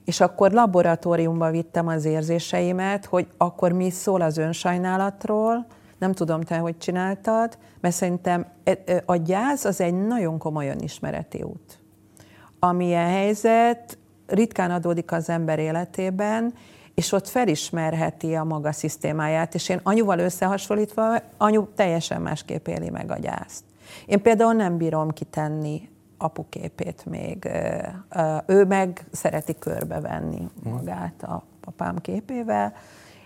És 0.05 0.19
akkor 0.19 0.51
laboratóriumba 0.51 1.51
vittem 1.51 1.87
az 1.87 2.05
érzéseimet, 2.05 3.05
hogy 3.05 3.27
akkor 3.37 3.71
mi 3.71 3.89
szól 3.89 4.21
az 4.21 4.37
önsajnálatról, 4.37 5.65
nem 5.97 6.13
tudom 6.13 6.41
te, 6.41 6.57
hogy 6.57 6.77
csináltad, 6.77 7.57
mert 7.79 7.95
szerintem 7.95 8.45
e- 8.63 8.83
e- 8.85 9.03
a 9.05 9.15
gyász 9.15 9.65
az 9.65 9.81
egy 9.81 10.07
nagyon 10.07 10.37
komoly 10.37 10.67
önismereti 10.67 11.41
út. 11.41 11.79
Amilyen 12.59 13.07
helyzet 13.07 13.97
ritkán 14.27 14.71
adódik 14.71 15.11
az 15.11 15.29
ember 15.29 15.59
életében, 15.59 16.53
és 16.95 17.11
ott 17.11 17.27
felismerheti 17.27 18.35
a 18.35 18.43
maga 18.43 18.71
szisztémáját, 18.71 19.53
és 19.55 19.69
én 19.69 19.79
anyuval 19.83 20.19
összehasonlítva, 20.19 21.17
anyu 21.37 21.67
teljesen 21.75 22.21
másképp 22.21 22.67
éli 22.67 22.89
meg 22.89 23.11
a 23.11 23.17
gyászt. 23.17 23.63
Én 24.05 24.21
például 24.21 24.53
nem 24.53 24.77
bírom 24.77 25.09
kitenni 25.09 25.89
apuképét 26.17 27.05
még. 27.05 27.49
Ő 28.45 28.65
meg 28.65 29.05
szereti 29.11 29.55
körbevenni 29.59 30.49
magát 30.63 31.23
a 31.23 31.43
papám 31.61 31.97
képével, 31.97 32.73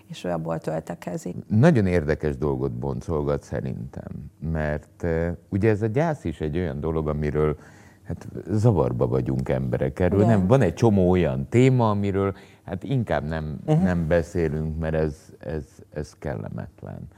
és 0.06 0.24
ő 0.24 0.30
abból 0.30 0.58
töltekezik. 0.58 1.34
Nagyon 1.46 1.86
érdekes 1.86 2.36
dolgot 2.36 2.72
boncolgat 2.72 3.42
szerintem, 3.42 4.30
mert 4.52 5.06
ugye 5.48 5.70
ez 5.70 5.82
a 5.82 5.86
gyász 5.86 6.24
is 6.24 6.40
egy 6.40 6.56
olyan 6.56 6.80
dolog, 6.80 7.08
amiről 7.08 7.56
hát 8.04 8.28
zavarba 8.50 9.06
vagyunk 9.06 9.48
emberek. 9.48 10.00
Erről 10.00 10.20
Igen. 10.20 10.38
nem, 10.38 10.46
van 10.46 10.60
egy 10.60 10.74
csomó 10.74 11.10
olyan 11.10 11.48
téma, 11.48 11.90
amiről 11.90 12.34
hát 12.68 12.84
inkább 12.84 13.24
nem, 13.24 13.58
uh-huh. 13.66 13.84
nem 13.84 14.08
beszélünk, 14.08 14.78
mert 14.78 14.94
ez, 14.94 15.16
ez, 15.38 15.64
ez 15.90 16.14
kellemetlen. 16.18 17.08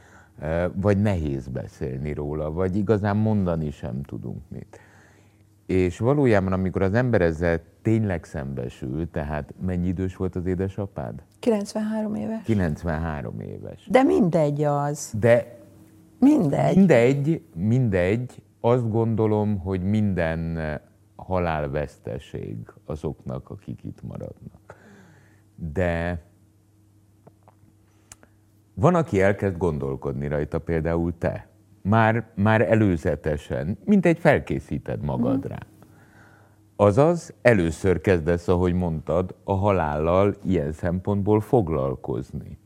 Vagy 0.75 1.03
nehéz 1.03 1.49
beszélni 1.49 2.13
róla, 2.13 2.53
vagy 2.53 2.77
igazán 2.77 3.17
mondani 3.17 3.71
sem 3.71 4.03
tudunk 4.03 4.43
mit. 4.49 4.81
És 5.67 5.99
valójában, 5.99 6.53
amikor 6.53 6.83
az 6.83 6.95
ember 6.95 7.21
ezzel 7.21 7.61
tényleg 7.83 8.25
szembesül, 8.25 9.11
tehát 9.11 9.55
mennyi 9.61 9.87
idős 9.87 10.17
volt 10.17 10.37
az 10.37 10.47
édesapád? 10.47 11.23
93 11.39 12.15
éves. 12.15 12.43
93 12.43 13.41
éves. 13.41 13.87
De 13.91 14.03
mindegy 14.03 14.63
az. 14.63 15.13
De 15.19 15.59
Mindegy. 16.19 16.77
mindegy, 16.77 17.43
mindegy, 17.55 18.43
azt 18.61 18.91
gondolom, 18.91 19.59
hogy 19.59 19.83
minden 19.83 20.59
halálveszteség 21.17 22.57
azoknak, 22.85 23.51
akik 23.51 23.85
itt 23.85 24.03
maradnak. 24.03 24.60
De 25.73 26.23
van, 28.75 28.95
aki 28.95 29.21
elkezd 29.21 29.57
gondolkodni 29.57 30.29
rajta, 30.29 30.59
például 30.59 31.19
te. 31.19 31.49
Már, 31.83 32.31
már 32.35 32.61
előzetesen, 32.61 33.79
mint 33.85 34.07
egy 34.07 34.19
felkészíted 34.19 35.03
magad 35.03 35.47
rá. 35.47 35.59
Azaz, 36.77 37.35
először 37.43 38.01
kezdesz, 38.01 38.49
ahogy 38.49 38.73
mondtad, 38.73 39.35
a 39.45 39.53
halállal 39.53 40.35
ilyen 40.45 40.73
szempontból 40.73 41.41
foglalkozni. 41.41 42.59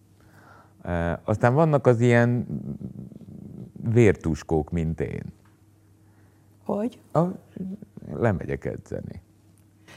E, 0.82 1.20
Aztán 1.24 1.54
vannak 1.54 1.86
az 1.86 2.00
ilyen 2.00 2.46
vértuskók, 3.92 4.70
mint 4.70 5.00
én. 5.00 5.24
Hogy? 6.64 7.00
A, 7.12 7.22
lemegyek 8.12 8.64
edzeni. 8.64 9.22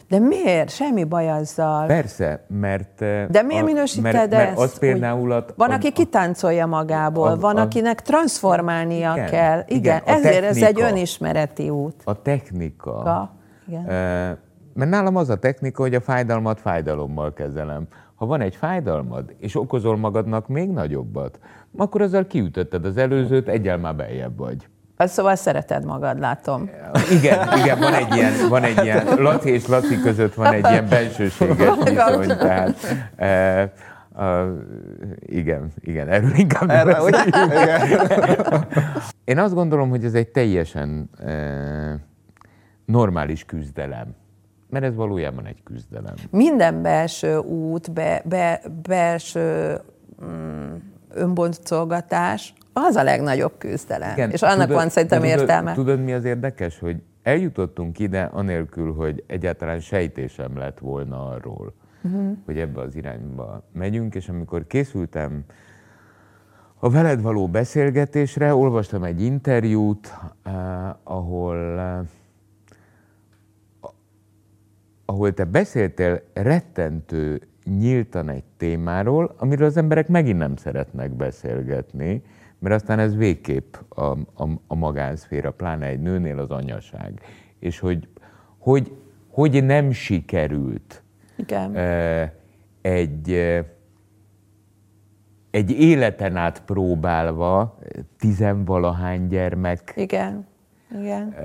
De 0.10 0.20
miért? 0.20 0.70
Semmi 0.70 1.04
baj 1.04 1.30
azzal. 1.30 1.86
Persze, 1.88 2.46
mert... 2.48 3.02
e, 3.02 3.28
De 3.30 3.42
miért 3.42 3.66
minősíted 3.66 4.04
mert, 4.04 4.16
ezt? 4.18 4.32
mert 4.32 4.58
az 4.58 4.80
például... 4.80 5.32
A, 5.32 5.46
Van, 5.56 5.70
a- 5.70 5.74
aki 5.74 5.92
kitáncolja 5.92 6.66
magából, 6.66 7.28
a- 7.28 7.36
van, 7.40 7.58
a- 7.58 7.62
akinek 7.62 8.02
transformálnia 8.02 9.14
Igen, 9.14 9.30
kell. 9.30 9.60
Igen, 9.68 9.78
igen, 9.80 9.98
a 10.06 10.10
ezért 10.10 10.44
ez 10.44 10.56
egy 10.56 10.62
technika. 10.64 10.88
önismereti 10.90 11.70
út. 11.70 12.02
a 12.04 12.22
technika. 12.22 12.92
Ka. 13.04 13.32
Igen. 13.68 13.90
E, 13.90 14.38
Mert 14.74 14.90
nálam 14.92 15.16
az 15.16 15.30
a 15.30 15.36
technika, 15.40 15.82
hogy 15.82 15.96
a 15.96 16.02
fájdalmat 16.02 16.60
fájdalommal 16.60 17.34
kezelem. 17.34 17.88
Ha 18.16 18.26
van 18.26 18.42
egy 18.42 18.56
fájdalmad, 18.56 19.36
és 19.40 19.56
okozol 19.56 19.98
magadnak 19.98 20.48
még 20.48 20.70
nagyobbat, 20.70 21.40
akkor 21.78 22.02
azzal 22.02 22.28
kiütötted 22.28 22.86
az 22.86 22.98
előzőt, 22.98 23.48
egyel 23.48 23.78
már 23.78 23.96
beljebb 23.96 24.38
vagy. 24.38 24.68
Az 25.00 25.12
Szóval 25.12 25.36
szereted 25.36 25.86
magad, 25.86 26.20
látom. 26.20 26.70
Igen, 27.12 27.58
igen, 27.58 27.80
van 27.80 27.94
egy 27.94 28.16
ilyen, 28.16 28.34
van 28.50 28.64
egy 28.64 28.84
ilyen 28.84 29.06
Laci 29.18 29.50
és 29.50 29.68
Laci 29.68 30.00
között 30.00 30.34
van 30.34 30.54
egy 30.54 30.66
ilyen 30.70 30.88
bensőséges 30.90 31.74
viszony, 31.84 32.28
tehát 32.28 32.76
e, 33.16 33.26
e, 33.26 33.72
igen, 35.20 35.72
igen, 35.80 36.08
erről 36.08 36.32
inkább 36.36 36.68
nem 36.68 36.78
Erre, 36.78 37.02
ugye? 37.02 37.24
Én 39.24 39.40
azt 39.40 39.54
gondolom, 39.54 39.90
hogy 39.90 40.06
ez 40.06 40.14
egy 40.14 40.28
teljesen 40.28 41.10
e, 41.26 41.34
normális 42.86 43.46
küzdelem. 43.46 44.16
Mert 44.70 44.86
ez 44.86 44.96
valójában 44.96 45.46
egy 45.46 45.64
küzdelem. 45.64 46.14
Minden 46.30 46.82
belső 46.82 47.38
út, 47.38 47.92
be, 47.92 48.22
be, 48.26 48.62
belső 48.82 49.78
mm, 50.26 50.76
önboncolgatás, 51.10 52.54
az 52.78 52.96
a 52.96 53.04
legnagyobb 53.04 53.58
küzdelem. 53.58 54.12
Igen, 54.12 54.32
és 54.32 54.42
annak 54.42 54.72
van 54.72 54.90
szerintem 54.90 55.22
tudod, 55.22 55.40
értelme. 55.40 55.74
Tudod, 55.74 56.04
mi 56.04 56.14
az 56.14 56.26
érdekes, 56.26 56.80
hogy 56.80 57.02
eljutottunk 57.24 58.00
ide 58.00 58.24
anélkül, 58.24 58.94
hogy 58.94 59.24
egyáltalán 59.28 59.80
sejtésem 59.80 60.58
lett 60.58 60.80
volna 60.80 61.28
arról, 61.28 61.74
uh-huh. 62.04 62.38
hogy 62.46 62.58
ebbe 62.58 62.82
az 62.82 62.96
irányba 62.96 63.64
megyünk, 63.74 64.16
és 64.16 64.30
amikor 64.30 64.68
készültem 64.68 65.44
a 66.80 66.90
veled 66.90 67.22
való 67.22 67.48
beszélgetésre, 67.48 68.56
olvastam 68.56 69.04
egy 69.04 69.22
interjút, 69.22 70.14
eh, 70.44 70.54
ahol 71.04 71.80
eh, 71.80 72.00
ahol 75.10 75.34
te 75.34 75.44
beszéltél 75.44 76.22
rettentő 76.34 77.42
nyíltan 77.64 78.30
egy 78.30 78.44
témáról, 78.58 79.36
amiről 79.38 79.68
az 79.68 79.78
emberek 79.78 80.08
megint 80.08 80.38
nem 80.38 80.56
szeretnek 80.56 81.12
beszélgetni, 81.12 82.24
mert 82.60 82.76
aztán 82.76 83.00
ez 83.00 83.16
végképp 83.16 83.76
a, 83.90 84.02
a, 84.34 84.48
a 84.68 84.76
magánszféra, 84.76 85.52
pláne 85.52 85.86
egy 85.86 86.00
nőnél 86.00 86.40
az 86.40 86.50
anyaság. 86.50 87.22
És 87.60 87.80
hogy, 87.80 88.08
hogy, 88.58 88.92
hogy 89.28 89.64
nem 89.64 89.92
sikerült 89.92 91.04
Igen. 91.38 91.76
egy, 92.82 93.32
egy 95.52 95.72
életen 95.72 96.36
át 96.36 96.64
próbálva 96.64 97.78
tizenvalahány 98.18 99.28
gyermek 99.28 99.94
Igen. 99.96 100.48
Igen. 100.92 101.36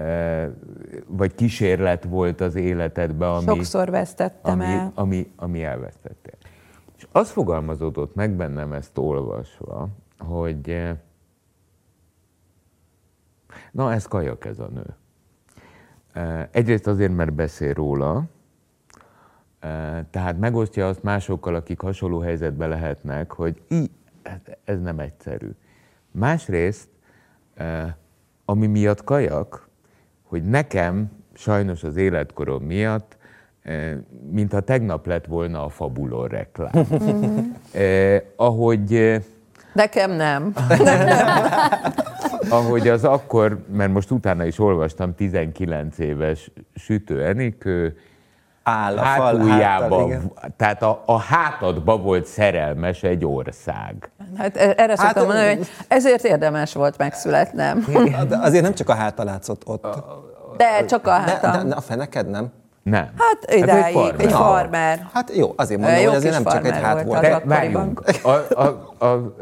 vagy 1.07 1.35
kísérlet 1.35 2.05
volt 2.05 2.41
az 2.41 2.55
életedben, 2.55 3.29
ami, 3.29 3.45
Sokszor 3.45 3.91
vesztettem 3.91 4.61
ami, 4.61 4.73
el. 4.73 4.93
ami, 4.95 5.33
ami 5.37 5.65
elvesztettél. 5.65 6.35
És 6.97 7.07
az 7.13 7.31
fogalmazódott 7.31 8.15
meg 8.15 8.31
bennem 8.31 8.73
ezt 8.73 8.99
olvasva, 8.99 9.89
hogy 10.23 10.71
eh, 10.71 10.97
na 13.73 13.93
ez 13.93 14.07
kajak 14.07 14.45
ez 14.45 14.59
a 14.59 14.69
nő. 14.69 14.85
Eh, 16.13 16.47
Egyrészt 16.51 16.87
azért, 16.87 17.15
mert 17.15 17.33
beszél 17.33 17.73
róla, 17.73 18.25
eh, 19.61 20.05
tehát 20.11 20.39
megosztja 20.39 20.89
azt 20.89 21.03
másokkal, 21.03 21.55
akik 21.55 21.81
hasonló 21.81 22.19
helyzetben 22.19 22.69
lehetnek, 22.69 23.33
hogy 23.33 23.63
í, 23.69 23.91
hát 24.23 24.59
ez 24.65 24.81
nem 24.81 24.99
egyszerű. 24.99 25.51
Másrészt, 26.11 26.89
ami 28.45 28.67
miatt 28.67 29.05
kajak, 29.05 29.69
hogy 30.23 30.45
nekem 30.45 31.11
sajnos 31.33 31.85
az 31.85 31.97
életkorom 31.97 32.63
miatt, 32.65 33.17
mintha 34.31 34.61
tegnap 34.61 35.07
lett 35.07 35.27
volna 35.27 35.65
a 35.65 35.69
Fabulon 35.69 36.29
reklám. 36.29 36.71
eh, 37.73 38.23
ahogy, 38.37 38.95
Nekem 39.73 40.11
nem. 40.27 40.55
ahogy 42.51 42.89
az 42.89 43.05
akkor, 43.05 43.65
mert 43.73 43.93
most 43.93 44.11
utána 44.11 44.45
is 44.45 44.59
olvastam, 44.59 45.15
19 45.15 45.99
éves 45.99 46.51
sütő 46.75 47.25
Enikő, 47.25 47.97
Áll 48.65 48.99
a 48.99 49.03
fal 49.03 49.25
hátuljába, 49.39 50.09
háttal, 50.09 50.33
tehát 50.57 50.83
a, 50.83 51.03
a 51.07 51.19
hátadba 51.19 51.97
volt 51.97 52.27
szerelmes 52.27 53.03
egy 53.03 53.25
ország. 53.25 54.11
Hát 54.37 54.57
erre 54.57 54.97
szoktam 54.97 55.07
Hát, 55.07 55.17
mondani, 55.17 55.57
hogy 55.57 55.69
ezért 55.89 56.25
érdemes 56.25 56.75
volt 56.75 56.99
megszületnem. 56.99 57.85
De 58.29 58.37
azért 58.37 58.63
nem 58.63 58.75
csak 58.75 58.89
a 58.89 58.95
háta 58.95 59.25
látszott 59.25 59.63
ott. 59.67 59.87
De 60.57 60.85
csak 60.85 61.07
a 61.07 61.11
De, 61.11 61.31
hátam. 61.31 61.53
de, 61.53 61.69
de 61.69 61.75
a 61.75 61.81
feneked 61.81 62.31
nem? 62.31 62.53
Nem. 62.83 63.11
Hát 63.17 63.55
idáig, 63.55 63.95
farmer. 63.95 64.21
egy 64.21 64.31
Na. 64.31 64.37
farmer. 64.37 65.09
Hát 65.13 65.37
jó, 65.37 65.53
azért 65.57 65.81
mondom, 65.81 65.99
jó 65.99 66.07
hogy 66.07 66.17
azért 66.17 66.33
nem 66.33 66.45
csak 66.45 66.67
egy 66.67 66.73
farmer 66.73 66.97
hát 66.97 67.05
volt 67.05 67.21
De 67.21 67.43
várjunk. 67.45 68.03
A, 68.23 68.29
a, 68.63 68.95
a, 68.99 69.35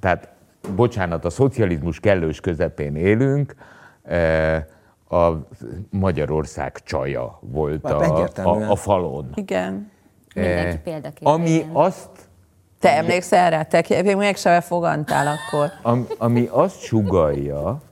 tehát, 0.00 0.28
bocsánat, 0.74 1.24
a 1.24 1.30
szocializmus 1.30 2.00
kellős 2.00 2.40
közepén 2.40 2.96
élünk, 2.96 3.54
e, 4.04 4.54
a 5.08 5.32
Magyarország 5.90 6.78
csaja 6.84 7.38
volt 7.40 7.86
Hát 7.86 7.92
a, 7.92 8.28
a, 8.42 8.70
a 8.70 8.76
falon. 8.76 9.30
Igen. 9.34 9.90
Mindenki 10.34 10.76
E, 10.76 10.80
példaképpen. 10.80 11.32
Ami 11.32 11.50
igen. 11.50 11.70
azt 11.72 12.08
Te 12.78 12.96
emlékszel 12.96 13.50
rá? 13.50 13.62
Te 13.62 13.84
még 14.02 14.16
mégsem 14.16 14.60
fogantál 14.60 15.26
akkor. 15.26 15.70
Am, 15.82 16.06
ami 16.18 16.48
azt 16.50 16.80
sugalja, 16.80 17.82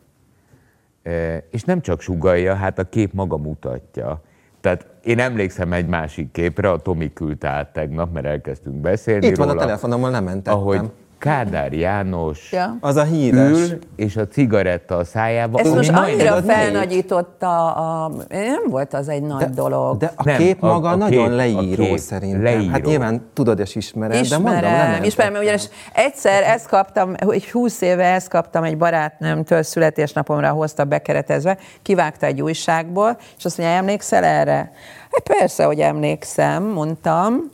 eh, 1.03 1.39
és 1.51 1.63
nem 1.63 1.81
csak 1.81 2.01
sugalja, 2.01 2.55
hát 2.55 2.79
a 2.79 2.85
kép 2.85 3.13
maga 3.13 3.37
mutatja. 3.37 4.23
Tehát 4.61 4.87
én 5.05 5.19
emlékszem 5.19 5.73
egy 5.73 5.87
másik 5.87 6.31
képre, 6.33 6.71
a 6.71 6.79
Tomi 6.79 7.13
küldte 7.13 7.49
át 7.49 7.73
tegnap, 7.73 8.13
mert 8.13 8.27
elkezdtünk 8.27 8.77
beszélni 8.77 9.27
Itt 9.27 9.37
van 9.37 9.49
a 9.49 9.53
róla, 9.53 9.65
telefonommal, 9.65 10.11
nem 10.11 10.25
mentettem. 10.25 10.59
ahogy 10.59 10.91
Kádár 11.21 11.73
János 11.73 12.53
Ja. 12.53 12.77
Az 12.81 12.97
a 12.97 13.03
híres. 13.03 13.51
ül, 13.51 13.79
és 13.97 14.17
a 14.17 14.27
cigaretta 14.29 14.97
a 14.97 15.05
szájába. 15.05 15.59
Ezt 15.59 15.75
most 15.75 15.91
annyira 15.91 16.43
felnagyította, 16.43 17.73
a, 17.75 18.13
nem 18.29 18.63
volt 18.69 18.95
az 18.95 19.09
egy 19.09 19.23
nagy 19.23 19.51
dolog. 19.51 19.97
De 19.97 20.13
a 20.17 20.23
Nem, 20.25 20.37
kép 20.37 20.63
a- 20.63 20.67
maga 20.67 20.89
a 20.89 20.95
nagyon 20.97 21.23
kép- 21.23 21.33
a 21.33 21.37
leíró 21.37 21.83
kép 21.85 21.99
szerintem. 21.99 22.43
leíró. 22.43 22.71
Hát 22.71 22.83
nyilván 22.85 23.31
tudod 23.35 23.59
és 23.59 23.75
ismered, 23.75 24.27
de 24.29 24.39
mondom, 24.39 24.53
nem 24.61 24.63
Ismerem, 24.73 25.03
ismerem, 25.03 25.33
mert 25.33 25.45
ugyanis 25.45 25.65
egyszer 25.93 26.43
ezt 26.43 26.67
kaptam, 26.69 27.15
hogy 27.25 27.51
20 27.51 27.81
éve 27.81 28.05
ezt 28.05 28.29
kaptam 28.29 28.65
egy 28.65 28.77
barátnőmtől 28.77 29.63
születésnapomra 29.63 30.49
hozta 30.51 30.85
bekeretezve, 30.85 31.59
kivágta 31.83 32.27
egy 32.27 32.43
újságból, 32.43 33.17
és 33.39 33.45
azt 33.45 33.59
mondja, 33.59 33.77
emlékszel 33.77 34.25
erre? 34.25 34.73
Hát 35.11 35.37
persze, 35.39 35.65
hogy 35.65 35.79
emlékszem, 35.81 36.63
mondtam, 36.65 37.51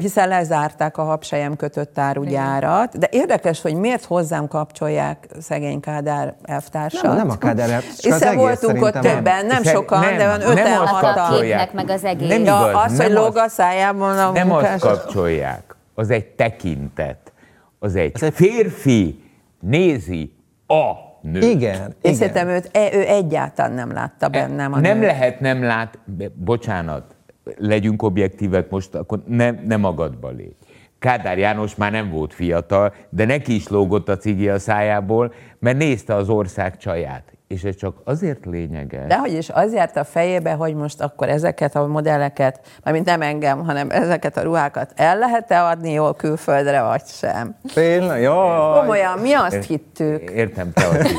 hiszen 0.00 0.28
lezárták 0.28 0.96
a 0.96 1.02
habsejem 1.02 1.56
kötött 1.56 1.98
árugyárat, 1.98 2.98
de 2.98 3.08
érdekes, 3.10 3.60
hogy 3.62 3.74
miért 3.74 4.04
hozzám 4.04 4.48
kapcsolják 4.48 5.26
szegény 5.40 5.80
Kádár 5.80 6.34
elvtársat. 6.44 7.02
Nem, 7.02 7.16
nem 7.16 7.30
a 7.30 7.38
Kádár 7.38 7.70
elvtárs, 7.70 7.96
az 7.96 8.02
Hiszen 8.04 8.28
egész 8.28 8.40
voltunk 8.60 8.84
ott 8.84 8.92
többen, 8.92 9.46
nem 9.46 9.62
sokan, 9.62 10.00
nem, 10.00 10.16
de 10.16 10.26
van 10.26 10.38
nem 10.38 10.50
öten, 10.50 10.78
azt 10.80 10.92
hatan. 10.92 11.44
meg 11.72 11.90
az 11.90 12.04
egész. 12.04 12.28
Nem 12.28 12.44
Ja, 12.44 12.68
igaz, 12.70 12.84
az, 12.84 12.96
nem 12.96 13.06
hogy 13.06 13.16
azt- 13.16 13.24
lóg 13.24 13.36
a 13.36 13.48
szájában 13.48 14.18
a 14.18 14.30
Nem 14.30 14.50
azt 14.52 14.62
munkás. 14.62 14.80
kapcsolják, 14.80 15.76
az 15.94 16.10
egy 16.10 16.26
tekintet, 16.26 17.32
az 17.78 17.94
egy, 17.96 18.32
férfi 18.34 19.22
nézi 19.60 20.32
a 20.66 20.92
nőt. 21.22 21.44
Igen, 21.44 21.80
Én 21.80 21.94
igen. 22.02 22.14
szerintem 22.14 22.48
őt, 22.48 22.68
e- 22.72 22.94
ő 22.94 23.06
egyáltalán 23.06 23.72
nem 23.72 23.92
látta 23.92 24.28
bennem 24.28 24.72
a 24.72 24.78
nem 24.80 24.98
nőt. 24.98 25.06
lehet 25.06 25.40
nem 25.40 25.62
lát, 25.64 25.98
bocsánat, 26.34 27.16
legyünk 27.56 28.02
objektívek 28.02 28.70
most, 28.70 28.94
akkor 28.94 29.22
nem, 29.26 29.62
nem 29.66 29.80
magadba 29.80 30.30
légy. 30.30 30.56
Kádár 30.98 31.38
János 31.38 31.74
már 31.74 31.92
nem 31.92 32.10
volt 32.10 32.34
fiatal, 32.34 32.94
de 33.08 33.24
neki 33.24 33.54
is 33.54 33.68
lógott 33.68 34.08
a 34.08 34.16
cigi 34.16 34.48
a 34.48 34.58
szájából, 34.58 35.32
mert 35.58 35.78
nézte 35.78 36.14
az 36.14 36.28
ország 36.28 36.76
csaját. 36.76 37.37
És 37.48 37.64
ez 37.64 37.76
csak 37.76 37.96
azért 38.04 38.44
lényeges. 38.44 39.06
De 39.06 39.18
hogy 39.18 39.32
is 39.32 39.50
az 39.50 39.74
járt 39.74 39.96
a 39.96 40.04
fejébe, 40.04 40.52
hogy 40.52 40.74
most 40.74 41.00
akkor 41.00 41.28
ezeket 41.28 41.76
a 41.76 41.86
modelleket, 41.86 42.60
mármint 42.84 43.06
nem 43.06 43.22
engem, 43.22 43.64
hanem 43.64 43.90
ezeket 43.90 44.36
a 44.36 44.42
ruhákat 44.42 44.92
el 44.96 45.18
lehet-e 45.18 45.64
adni 45.64 45.92
jól 45.92 46.14
külföldre, 46.14 46.82
vagy 46.82 47.02
sem. 47.06 47.56
Tényleg? 47.74 48.20
Jaj. 48.20 48.80
Komolyan, 48.80 49.18
mi 49.18 49.32
azt 49.32 49.64
hittük. 49.64 50.30
Értem, 50.30 50.72
te 50.72 50.86
azt. 50.86 51.14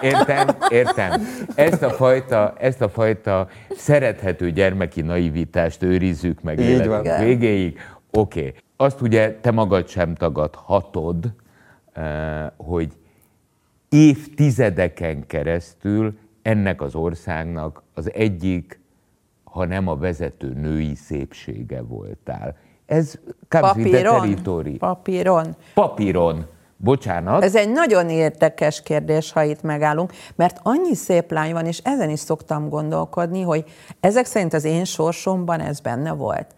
Értem, 0.00 0.46
értem. 0.68 1.28
Ezt 1.54 1.82
a 1.82 1.90
fajta, 1.90 2.54
ezt 2.58 2.80
a 2.80 2.88
fajta 2.88 3.48
szerethető 3.76 4.50
gyermeki 4.50 5.00
naivitást 5.00 5.82
őrizzük 5.82 6.42
meg 6.42 6.58
Így 6.58 6.68
életünk 6.68 7.06
van. 7.06 7.24
végéig. 7.24 7.78
Oké. 8.10 8.38
Okay. 8.38 8.54
Azt 8.76 9.00
ugye 9.00 9.38
te 9.40 9.50
magad 9.50 9.88
sem 9.88 10.14
tagadhatod, 10.14 11.32
eh, 11.92 12.46
hogy 12.56 12.92
évtizedeken 13.88 15.26
keresztül 15.26 16.18
ennek 16.42 16.82
az 16.82 16.94
országnak 16.94 17.82
az 17.94 18.12
egyik, 18.12 18.80
ha 19.44 19.64
nem 19.64 19.88
a 19.88 19.96
vezető 19.96 20.52
női 20.52 20.94
szépsége 20.94 21.82
voltál. 21.82 22.56
Ez 22.86 23.18
Papíron? 23.48 24.34
Papíron. 24.78 25.56
Papíron. 25.74 26.46
Bocsánat. 26.76 27.42
Ez 27.42 27.54
egy 27.54 27.70
nagyon 27.70 28.08
érdekes 28.08 28.82
kérdés, 28.82 29.32
ha 29.32 29.42
itt 29.42 29.62
megállunk, 29.62 30.12
mert 30.34 30.60
annyi 30.62 30.94
szép 30.94 31.30
lány 31.30 31.52
van, 31.52 31.66
és 31.66 31.80
ezen 31.84 32.10
is 32.10 32.18
szoktam 32.20 32.68
gondolkodni, 32.68 33.42
hogy 33.42 33.64
ezek 34.00 34.24
szerint 34.24 34.54
az 34.54 34.64
én 34.64 34.84
sorsomban 34.84 35.60
ez 35.60 35.80
benne 35.80 36.12
volt. 36.12 36.54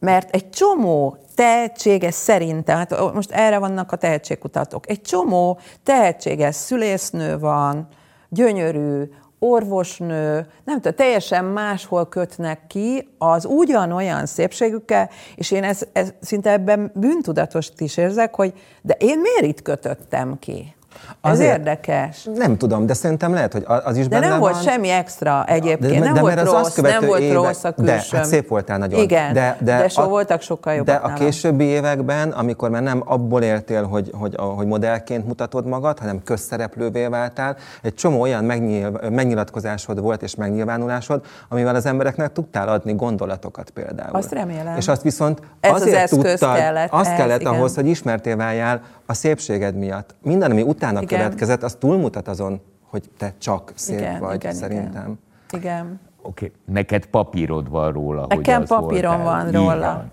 Mert 0.00 0.34
egy 0.34 0.50
csomó 0.50 1.16
tehetséges 1.34 2.14
szerintem, 2.14 2.76
hát 2.76 3.12
most 3.14 3.30
erre 3.30 3.58
vannak 3.58 3.92
a 3.92 3.96
tehetségkutatók, 3.96 4.88
egy 4.88 5.00
csomó 5.00 5.58
tehetséges 5.82 6.54
szülésznő 6.54 7.38
van, 7.38 7.88
gyönyörű, 8.28 9.02
orvosnő, 9.38 10.46
nem 10.64 10.74
tudom, 10.74 10.94
teljesen 10.94 11.44
máshol 11.44 12.08
kötnek 12.08 12.66
ki 12.66 13.08
az 13.18 13.44
ugyanolyan 13.44 14.26
szépségükkel, 14.26 15.10
és 15.34 15.50
én 15.50 15.64
ez, 15.64 15.82
ez, 15.92 16.12
szinte 16.20 16.50
ebben 16.50 16.92
bűntudatost 16.94 17.80
is 17.80 17.96
érzek, 17.96 18.34
hogy 18.34 18.52
de 18.82 18.96
én 18.98 19.18
miért 19.20 19.56
itt 19.56 19.62
kötöttem 19.62 20.38
ki? 20.38 20.74
Ez 21.22 21.30
Azért- 21.32 21.56
érdekes. 21.58 22.28
Nem 22.34 22.56
tudom, 22.56 22.86
de 22.86 22.94
szerintem 22.94 23.32
lehet, 23.34 23.52
hogy 23.52 23.64
az 23.84 23.96
is 23.96 24.08
De 24.08 24.18
benne 24.20 24.28
nem 24.30 24.38
volt 24.38 24.52
van. 24.52 24.62
semmi 24.62 24.88
extra 24.88 25.44
egyébként, 25.46 25.92
De- 25.92 25.98
nem 26.04 26.14
de 26.14 26.20
volt 26.20 26.34
mert 26.34 26.46
az 26.48 26.54
rossz, 26.54 26.74
követő 26.74 26.98
nem 26.98 27.08
volt 27.08 27.20
évek- 27.20 27.34
rossz 27.34 27.64
a 27.64 27.70
De, 27.76 27.92
külsőm. 27.92 28.18
hát 28.20 28.28
szép 28.28 28.48
voltál 28.48 28.78
nagyon. 28.78 29.00
Igen, 29.00 29.32
de, 29.32 29.56
de, 29.60 29.88
so, 29.88 30.02
a- 30.02 30.08
voltak 30.08 30.40
sokkal 30.40 30.74
jobbak 30.74 31.02
De 31.02 31.08
a 31.08 31.12
későbbi 31.12 31.64
években, 31.64 32.30
amikor 32.30 32.70
már 32.70 32.82
nem 32.82 33.02
abból 33.06 33.42
éltél, 33.42 33.84
hogy, 33.84 34.10
hogy, 34.14 34.34
hogy 34.56 34.66
modellként 34.66 35.26
mutatod 35.26 35.66
magad, 35.66 35.98
hanem 35.98 36.22
közszereplővé 36.22 37.06
váltál, 37.06 37.56
egy 37.82 37.94
csomó 37.94 38.20
olyan 38.20 38.44
megnyilv, 38.44 38.92
megnyilatkozásod 39.10 40.00
volt 40.00 40.22
és 40.22 40.34
megnyilvánulásod, 40.34 41.24
amivel 41.48 41.74
az 41.74 41.86
embereknek 41.86 42.32
tudtál 42.32 42.68
adni 42.68 42.94
gondolatokat 42.94 43.70
például. 43.70 44.14
Azt 44.16 44.32
remélem. 44.32 44.76
És 44.76 44.88
azt 44.88 45.02
viszont 45.02 45.40
Ez 45.60 45.72
az 45.72 45.80
azért 45.80 45.96
eszköz 45.96 46.18
tudtad, 46.38 46.56
kellett 46.56 46.92
azt 46.92 47.14
kellett 47.16 47.40
igen. 47.40 47.52
ahhoz, 47.52 47.74
hogy 47.74 47.86
ismerté 47.86 48.32
váljál 48.34 48.80
a 49.10 49.14
szépséged 49.14 49.76
miatt. 49.76 50.14
Minden, 50.22 50.50
ami 50.50 50.62
utána 50.62 51.02
Igen. 51.02 51.18
következett, 51.18 51.62
az 51.62 51.74
túlmutat 51.74 52.28
azon, 52.28 52.60
hogy 52.82 53.10
te 53.16 53.34
csak 53.38 53.72
szép 53.74 53.98
Igen, 53.98 54.20
vagy, 54.20 54.34
igen, 54.34 54.52
szerintem. 54.52 55.18
Igen. 55.48 55.60
igen. 55.60 56.00
Oké, 56.22 56.44
okay. 56.44 56.74
neked 56.74 57.06
papírod 57.06 57.68
van 57.68 57.92
róla, 57.92 58.20
hogy 58.20 58.36
Nekem 58.36 58.62
az 58.62 58.68
papírom 58.68 59.22
voltál. 59.22 59.42
van 59.42 59.52
róla. 59.52 60.10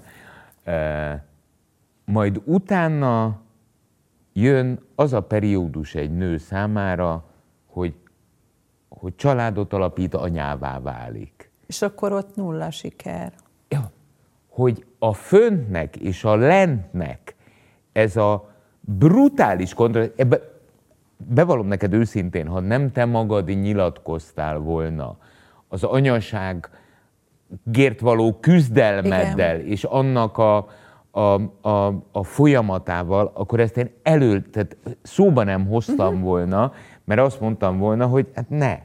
van. 0.64 0.74
E, 0.76 1.24
majd 2.06 2.42
utána 2.46 3.40
jön 4.34 4.80
az 4.96 5.14
a 5.14 5.22
periódus 5.22 5.96
egy 5.96 6.12
nő 6.12 6.38
számára, 6.38 7.24
hogy, 7.66 7.96
hogy 8.90 9.16
családot 9.16 9.74
alapít, 9.74 10.14
anyává 10.14 10.80
válik. 10.80 11.52
És 11.68 11.82
akkor 11.82 12.12
ott 12.12 12.36
nulla 12.36 12.72
siker. 12.72 13.34
Ja, 13.70 13.92
hogy 14.50 14.86
a 15.00 15.14
föntnek 15.14 15.96
és 15.96 16.24
a 16.24 16.36
lentnek 16.36 17.36
ez 17.92 18.16
a 18.16 18.56
brutális 18.88 19.74
kontraszt, 19.74 20.12
ebbe, 20.16 20.40
bevallom 21.18 21.68
neked 21.68 21.94
őszintén, 21.94 22.48
ha 22.48 22.60
nem 22.60 22.92
te 22.92 23.06
magad 23.06 23.48
nyilatkoztál 23.48 24.58
volna 24.58 25.18
az 25.68 25.84
anyaság 25.84 26.70
gért 27.64 28.00
való 28.00 28.38
küzdelmeddel, 28.40 29.60
és 29.60 29.84
annak 29.84 30.38
a, 30.38 30.68
a, 31.12 31.20
a, 31.70 31.88
a 32.12 32.24
folyamatával, 32.24 33.32
akkor 33.34 33.60
ezt 33.60 33.78
én 33.78 33.90
elő, 34.04 34.42
tehát 34.42 34.78
szóba 35.02 35.44
nem 35.44 35.66
hoztam 35.66 36.08
uh-huh. 36.08 36.22
volna, 36.22 36.74
mert 37.04 37.22
azt 37.22 37.40
mondtam 37.40 37.78
volna, 37.78 38.06
hogy 38.06 38.28
hát 38.36 38.50
ne. 38.50 38.78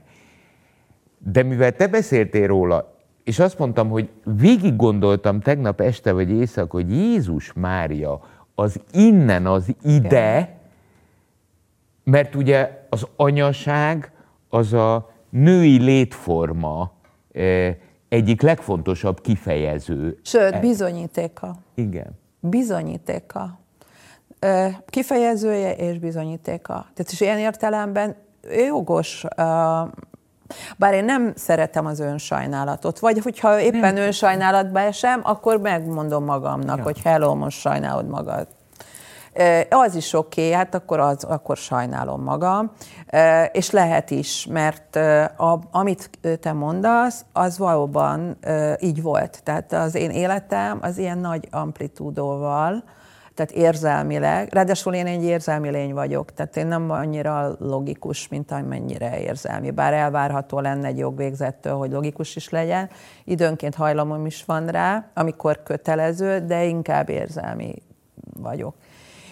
De 1.19 1.43
mivel 1.43 1.73
te 1.73 1.87
beszéltél 1.87 2.47
róla, 2.47 2.95
és 3.25 3.39
azt 3.39 3.59
mondtam, 3.59 3.89
hogy 3.89 4.09
végig 4.25 4.77
gondoltam 4.77 5.41
tegnap 5.41 5.81
este 5.81 6.13
vagy 6.13 6.31
éjszaka, 6.31 6.77
hogy 6.77 6.91
Jézus 6.91 7.53
Mária, 7.53 8.21
az 8.55 8.81
innen, 8.93 9.47
az 9.47 9.75
ide, 9.83 10.57
mert 12.05 12.35
ugye 12.35 12.87
az 12.89 13.07
anyaság 13.17 14.13
az 14.49 14.73
a 14.73 15.11
női 15.31 15.79
létforma 15.79 16.93
eh, 17.33 17.77
egyik 18.09 18.43
legfontosabb 18.43 19.21
kifejező. 19.21 20.19
Sőt, 20.23 20.61
bizonyítéka. 20.61 21.57
Igen. 21.75 22.19
Bizonyítéka. 22.41 23.61
Kifejezője 24.87 25.75
és 25.75 25.99
bizonyítéka. 25.99 26.73
Tehát 26.73 27.13
is 27.13 27.21
ilyen 27.21 27.39
értelemben 27.39 28.17
jogos, 28.67 29.25
bár 30.77 30.95
én 30.95 31.05
nem 31.05 31.33
szeretem 31.37 31.87
az 31.87 32.01
önsajnálatot, 32.01 32.99
vagy 32.99 33.19
hogyha 33.19 33.61
éppen 33.61 33.97
önsajnálatba 33.97 34.81
esem, 34.81 35.21
akkor 35.25 35.57
megmondom 35.59 36.25
magamnak, 36.25 36.77
Ja. 36.77 36.83
hogy 36.83 37.01
hello, 37.05 37.35
most 37.35 37.59
sajnálod 37.59 38.09
magad. 38.09 38.47
Az 39.71 39.95
is 39.95 40.13
oké, 40.13 40.41
okay, 40.41 40.53
hát 40.53 40.75
akkor, 40.75 41.01
az, 41.01 41.25
akkor 41.25 41.57
sajnálom 41.57 42.23
magam. 42.23 42.71
És 43.53 43.71
lehet 43.71 44.11
is, 44.11 44.47
mert 44.51 44.97
a, 45.37 45.59
amit 45.71 46.11
te 46.41 46.53
mondasz, 46.53 47.25
az 47.33 47.59
valóban 47.59 48.39
így 48.79 49.03
volt. 49.03 49.41
Tehát 49.45 49.73
az 49.73 49.95
én 49.95 50.11
életem 50.11 50.79
az 50.83 50.99
ilyen 50.99 51.19
nagy 51.19 51.49
amplitúdóval, 51.51 52.85
tehát 53.35 53.53
érzelmileg, 53.53 54.53
ráadásul 54.53 54.95
én 54.95 55.07
egy 55.07 55.23
érzelmi 55.23 55.71
lény 55.71 55.93
vagyok, 55.93 56.33
tehát 56.33 56.57
én 56.57 56.67
nem 56.67 56.91
annyira 56.91 57.57
logikus, 57.59 58.29
mint 58.29 58.51
amennyire 58.51 59.21
érzelmi. 59.21 59.71
Bár 59.71 59.93
elvárható 59.93 60.61
lenne 60.61 60.87
egy 60.87 60.99
jogvégzettől, 60.99 61.75
hogy 61.75 61.91
logikus 61.91 62.37
is 62.37 62.49
legyen, 62.49 62.91
időnként 63.25 63.75
hajlamom 63.75 64.27
is 64.27 64.45
van 64.45 64.67
rá, 64.67 65.11
amikor 65.15 65.63
kötelező, 65.63 66.39
de 66.39 66.65
inkább 66.65 67.09
érzelmi 67.09 67.75
vagyok. 68.41 68.75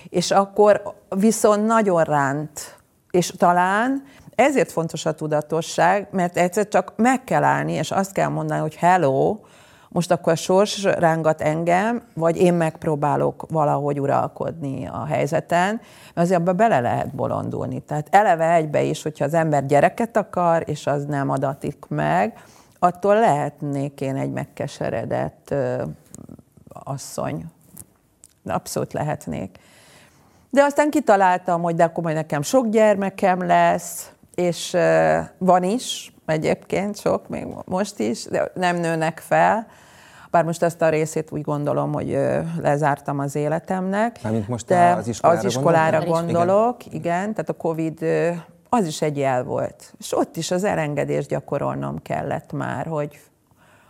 És 0.08 0.30
akkor 0.30 0.94
viszont 1.08 1.66
nagyon 1.66 2.02
ránt, 2.02 2.78
és 3.10 3.32
talán 3.36 4.02
ezért 4.34 4.72
fontos 4.72 5.06
a 5.06 5.12
tudatosság, 5.12 6.08
mert 6.10 6.36
egyszer 6.36 6.68
csak 6.68 6.92
meg 6.96 7.24
kell 7.24 7.42
állni, 7.42 7.72
és 7.72 7.90
azt 7.90 8.12
kell 8.12 8.28
mondani, 8.28 8.60
hogy 8.60 8.74
hello, 8.74 9.38
most 9.92 10.11
akkor 10.11 10.33
a 10.33 10.37
sors 10.37 10.83
rángat 10.83 11.40
engem, 11.40 12.03
vagy 12.14 12.37
én 12.37 12.55
megpróbálok 12.55 13.46
valahogy 13.48 14.00
uralkodni 14.00 14.87
a 14.87 15.05
helyzeten, 15.05 15.81
mert 16.14 16.26
azért 16.26 16.40
abban 16.40 16.57
bele 16.57 16.81
lehet 16.81 17.14
bolondulni. 17.14 17.81
Tehát 17.81 18.09
eleve 18.11 18.53
egybe 18.53 18.83
is, 18.83 19.03
hogyha 19.03 19.24
az 19.24 19.35
ember 19.35 19.66
gyereket 19.66 20.16
akar, 20.16 20.62
és 20.66 20.87
az 20.87 21.05
nem 21.05 21.31
adatik 21.31 21.85
meg, 21.88 22.42
attól 22.79 23.14
lehetnék 23.14 24.00
én 24.00 24.16
egy 24.16 24.31
megkeseredett 24.31 25.50
ö, 25.50 25.83
asszony. 26.68 27.44
Abszolút 28.44 28.92
lehetnék. 28.92 29.59
De 30.50 30.62
aztán 30.62 30.90
kitaláltam, 30.90 31.62
hogy 31.62 31.74
de 31.74 31.85
akkor 31.85 32.03
majd 32.03 32.16
nekem 32.16 32.42
sok 32.42 32.68
gyermekem 32.68 33.46
lesz, 33.46 34.11
és 34.35 34.72
uh, 34.72 35.18
van 35.38 35.62
is, 35.62 36.12
egyébként 36.31 36.99
sok, 36.99 37.29
még 37.29 37.47
most 37.64 37.99
is, 37.99 38.25
de 38.25 38.51
nem 38.55 38.77
nőnek 38.77 39.19
fel. 39.19 39.66
Bár 40.31 40.45
most 40.45 40.62
ezt 40.62 40.83
a 40.83 40.88
részét 40.88 41.31
úgy 41.31 41.43
gondolom, 41.43 41.93
hogy 41.93 42.19
lezártam 42.61 43.19
az 43.19 43.35
életemnek. 43.35 44.23
Mármint 44.23 44.49
most 44.49 44.66
de 44.66 44.93
az 44.93 45.09
iskolára, 45.09 45.38
az 45.38 45.45
iskolára 45.45 46.05
gondolok, 46.05 46.87
igen. 46.87 46.99
igen, 46.99 47.31
tehát 47.33 47.49
a 47.49 47.53
Covid 47.53 48.05
az 48.69 48.87
is 48.87 49.03
egy 49.03 49.16
jel 49.16 49.45
volt. 49.45 49.95
És 49.99 50.16
ott 50.16 50.37
is 50.37 50.51
az 50.51 50.64
elengedést 50.64 51.29
gyakorolnom 51.29 52.03
kellett 52.03 52.53
már, 52.53 52.87
hogy 52.87 53.21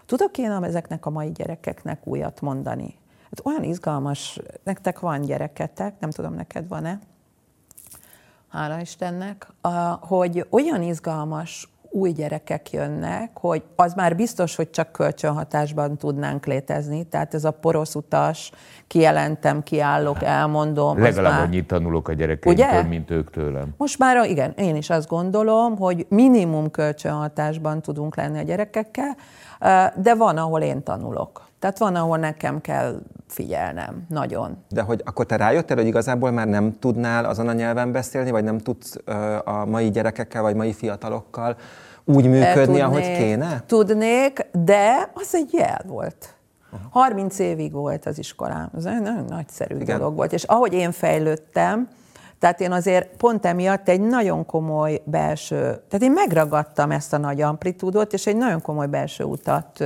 tudok 0.06 0.38
én 0.38 0.50
ezeknek 0.50 1.06
a 1.06 1.10
mai 1.10 1.32
gyerekeknek 1.32 2.06
újat 2.06 2.40
mondani. 2.40 2.98
Hát 3.22 3.46
olyan 3.46 3.62
izgalmas, 3.62 4.38
nektek 4.64 5.00
van 5.00 5.20
gyereketek, 5.20 5.94
nem 5.98 6.10
tudom, 6.10 6.34
neked 6.34 6.68
van-e? 6.68 6.98
Hála 8.48 8.80
Istennek, 8.80 9.46
hogy 10.00 10.46
olyan 10.50 10.82
izgalmas 10.82 11.68
új 11.90 12.10
gyerekek 12.10 12.70
jönnek, 12.70 13.30
hogy 13.34 13.62
az 13.76 13.94
már 13.94 14.16
biztos, 14.16 14.56
hogy 14.56 14.70
csak 14.70 14.92
kölcsönhatásban 14.92 15.96
tudnánk 15.96 16.46
létezni. 16.46 17.04
Tehát 17.04 17.34
ez 17.34 17.44
a 17.44 17.50
porosz 17.50 17.94
utas, 17.94 18.52
kijelentem, 18.86 19.62
kiállok, 19.62 20.22
elmondom. 20.22 20.98
Legalább 20.98 21.32
már... 21.32 21.42
annyit 21.42 21.66
tanulok 21.66 22.08
a 22.08 22.12
gyerekeimtől, 22.12 22.82
mint 22.82 23.10
ők 23.10 23.30
tőlem. 23.30 23.74
Most 23.76 23.98
már 23.98 24.28
igen, 24.28 24.52
én 24.56 24.76
is 24.76 24.90
azt 24.90 25.08
gondolom, 25.08 25.76
hogy 25.76 26.06
minimum 26.08 26.70
kölcsönhatásban 26.70 27.82
tudunk 27.82 28.16
lenni 28.16 28.38
a 28.38 28.42
gyerekekkel, 28.42 29.16
de 29.96 30.14
van, 30.14 30.36
ahol 30.36 30.60
én 30.60 30.82
tanulok. 30.82 31.48
Tehát 31.60 31.78
van, 31.78 31.94
ahol 31.94 32.18
nekem 32.18 32.60
kell 32.60 33.00
figyelnem, 33.28 34.06
nagyon. 34.08 34.56
De 34.68 34.82
hogy 34.82 35.02
akkor 35.04 35.26
te 35.26 35.36
rájöttél, 35.36 35.76
hogy 35.76 35.86
igazából 35.86 36.30
már 36.30 36.46
nem 36.46 36.78
tudnál 36.78 37.24
azon 37.24 37.48
a 37.48 37.52
nyelven 37.52 37.92
beszélni, 37.92 38.30
vagy 38.30 38.44
nem 38.44 38.58
tudsz 38.58 38.96
a 39.44 39.64
mai 39.64 39.90
gyerekekkel, 39.90 40.42
vagy 40.42 40.54
mai 40.54 40.72
fiatalokkal 40.72 41.56
úgy 42.04 42.26
működni, 42.26 42.64
tudnék, 42.64 42.82
ahogy 42.82 43.16
kéne? 43.16 43.62
Tudnék, 43.66 44.46
de 44.52 45.10
az 45.14 45.34
egy 45.34 45.52
jel 45.52 45.80
volt. 45.86 46.34
30 46.90 47.38
évig 47.38 47.72
volt 47.72 48.06
az 48.06 48.18
iskolám. 48.18 48.70
Ez 48.76 48.84
egy 48.84 49.00
nagyon 49.00 49.24
nagyszerű 49.28 49.76
Igen. 49.76 49.98
dolog 49.98 50.16
volt. 50.16 50.32
És 50.32 50.42
ahogy 50.42 50.72
én 50.72 50.92
fejlődtem, 50.92 51.88
tehát 52.40 52.60
én 52.60 52.72
azért 52.72 53.16
pont 53.16 53.46
emiatt 53.46 53.88
egy 53.88 54.00
nagyon 54.00 54.46
komoly 54.46 55.02
belső, 55.04 55.56
tehát 55.56 56.02
én 56.02 56.12
megragadtam 56.12 56.90
ezt 56.90 57.12
a 57.12 57.18
nagy 57.18 57.40
amplitúdot, 57.40 58.12
és 58.12 58.26
egy 58.26 58.36
nagyon 58.36 58.62
komoly 58.62 58.86
belső 58.86 59.24
utat 59.24 59.84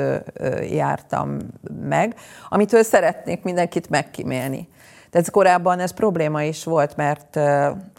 jártam 0.71 1.39
meg, 1.81 2.15
amitől 2.49 2.83
szeretnék 2.83 3.43
mindenkit 3.43 3.91
megkímélni. 3.91 4.69
Tehát 5.15 5.31
korábban 5.31 5.79
ez 5.79 5.91
probléma 5.91 6.43
is 6.43 6.65
volt, 6.65 6.97
mert 6.97 7.35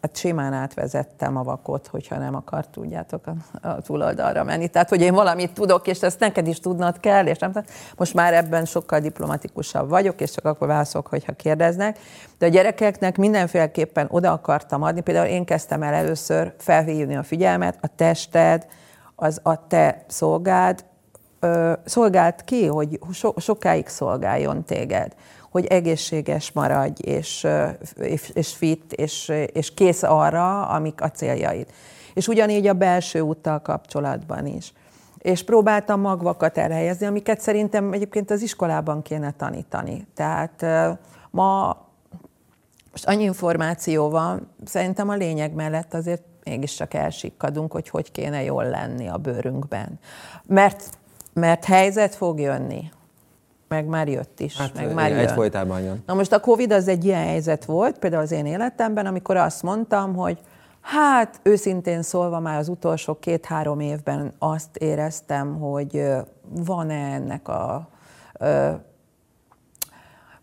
hát 0.01 0.11
simán 0.13 0.53
átvezettem 0.53 1.37
a 1.37 1.43
vakot, 1.43 1.87
hogyha 1.87 2.17
nem 2.17 2.35
akart, 2.35 2.69
tudjátok, 2.69 3.27
a, 3.27 3.67
a 3.67 3.81
túloldalra 3.81 4.43
menni. 4.43 4.67
Tehát, 4.67 4.89
hogy 4.89 5.01
én 5.01 5.13
valamit 5.13 5.53
tudok, 5.53 5.87
és 5.87 6.01
ezt 6.01 6.19
neked 6.19 6.47
is 6.47 6.59
tudnod 6.59 6.99
kell, 6.99 7.25
és 7.25 7.37
nem 7.37 7.51
Most 7.97 8.13
már 8.13 8.33
ebben 8.33 8.65
sokkal 8.65 8.99
diplomatikusabb 8.99 9.89
vagyok, 9.89 10.21
és 10.21 10.31
csak 10.31 10.45
akkor 10.45 10.67
válaszolok, 10.67 11.07
hogyha 11.07 11.33
kérdeznek. 11.33 11.99
De 12.37 12.45
a 12.45 12.49
gyerekeknek 12.49 13.17
mindenféleképpen 13.17 14.07
oda 14.09 14.31
akartam 14.31 14.81
adni, 14.81 15.01
például 15.01 15.27
én 15.27 15.45
kezdtem 15.45 15.83
el 15.83 15.93
először 15.93 16.53
felhívni 16.57 17.15
a 17.15 17.23
figyelmet, 17.23 17.77
a 17.81 17.87
tested, 17.95 18.67
az 19.15 19.39
a 19.43 19.67
te 19.67 20.03
szolgád, 20.07 20.85
szolgált 21.85 22.43
ki, 22.43 22.65
hogy 22.65 22.99
so, 23.11 23.33
sokáig 23.37 23.87
szolgáljon 23.87 24.63
téged 24.63 25.15
hogy 25.55 25.65
egészséges 25.65 26.51
maradj, 26.51 27.01
és, 27.01 27.47
és 28.33 28.55
fit, 28.55 28.93
és, 28.93 29.31
és 29.53 29.73
kész 29.73 30.03
arra, 30.03 30.67
amik 30.67 31.01
a 31.01 31.11
céljaid. 31.11 31.67
És 32.13 32.27
ugyanígy 32.27 32.67
a 32.67 32.73
belső 32.73 33.19
úttal 33.19 33.61
kapcsolatban 33.61 34.45
is. 34.45 34.73
És 35.17 35.43
próbáltam 35.43 36.01
magvakat 36.01 36.57
elhelyezni, 36.57 37.05
amiket 37.05 37.41
szerintem 37.41 37.93
egyébként 37.93 38.31
az 38.31 38.41
iskolában 38.41 39.01
kéne 39.01 39.31
tanítani. 39.31 40.07
Tehát 40.13 40.65
ma 41.31 41.77
most 42.91 43.07
annyi 43.07 43.23
információ 43.23 44.09
van, 44.09 44.47
szerintem 44.65 45.09
a 45.09 45.15
lényeg 45.15 45.53
mellett 45.53 45.93
azért 45.93 46.23
mégiscsak 46.43 46.93
elsikkadunk, 46.93 47.71
hogy 47.71 47.89
hogy 47.89 48.11
kéne 48.11 48.43
jól 48.43 48.69
lenni 48.69 49.07
a 49.07 49.17
bőrünkben. 49.17 49.99
Mert, 50.45 50.89
mert 51.33 51.65
helyzet 51.65 52.15
fog 52.15 52.39
jönni 52.39 52.91
meg 53.67 53.85
már 53.85 54.07
jött 54.07 54.39
is. 54.39 54.57
Hát, 54.57 54.73
meg 54.73 54.93
már 54.93 55.11
jön. 55.11 55.27
folytában 55.27 55.81
jön. 55.81 56.03
Na 56.05 56.13
most 56.13 56.31
a 56.31 56.39
Covid 56.39 56.71
az 56.71 56.87
egy 56.87 57.05
ilyen 57.05 57.23
helyzet 57.23 57.65
volt, 57.65 57.97
például 57.99 58.21
az 58.21 58.31
én 58.31 58.45
életemben, 58.45 59.05
amikor 59.05 59.37
azt 59.37 59.63
mondtam, 59.63 60.15
hogy 60.15 60.39
hát 60.81 61.39
őszintén 61.43 62.01
szólva 62.01 62.39
már 62.39 62.57
az 62.57 62.67
utolsó 62.67 63.19
két-három 63.19 63.79
évben 63.79 64.33
azt 64.39 64.75
éreztem, 64.77 65.59
hogy 65.59 66.03
van-e 66.49 67.13
ennek 67.13 67.47
a 67.47 67.89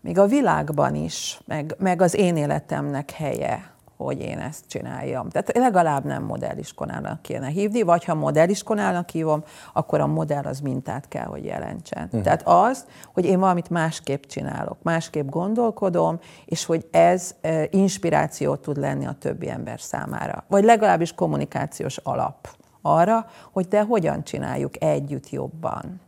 még 0.01 0.17
a 0.19 0.25
világban 0.25 0.95
is, 0.95 1.41
meg, 1.45 1.75
meg 1.79 2.01
az 2.01 2.15
én 2.15 2.37
életemnek 2.37 3.11
helye 3.11 3.72
hogy 3.97 4.19
én 4.19 4.39
ezt 4.39 4.67
csináljam. 4.67 5.29
Tehát 5.29 5.57
legalább 5.57 6.05
nem 6.05 6.23
modelliskonának 6.23 7.21
kéne 7.21 7.47
hívni, 7.47 7.81
vagy 7.81 8.05
ha 8.05 8.13
modelliskonának 8.13 9.09
hívom, 9.09 9.43
akkor 9.73 9.99
a 9.99 10.07
modell 10.07 10.43
az 10.43 10.59
mintát 10.59 11.07
kell, 11.07 11.25
hogy 11.25 11.45
jelentsen. 11.45 12.03
Uh-huh. 12.03 12.21
Tehát 12.21 12.41
az, 12.47 12.85
hogy 13.13 13.25
én 13.25 13.39
valamit 13.39 13.69
másképp 13.69 14.23
csinálok, 14.23 14.77
másképp 14.81 15.29
gondolkodom, 15.29 16.19
és 16.45 16.65
hogy 16.65 16.87
ez 16.91 17.35
inspirációt 17.69 18.61
tud 18.61 18.77
lenni 18.77 19.05
a 19.05 19.15
többi 19.19 19.49
ember 19.49 19.81
számára. 19.81 20.43
Vagy 20.47 20.63
legalábbis 20.63 21.13
kommunikációs 21.13 21.97
alap 21.97 22.49
arra, 22.81 23.25
hogy 23.51 23.67
de 23.67 23.83
hogyan 23.83 24.23
csináljuk 24.23 24.83
együtt 24.83 25.29
jobban. 25.29 26.01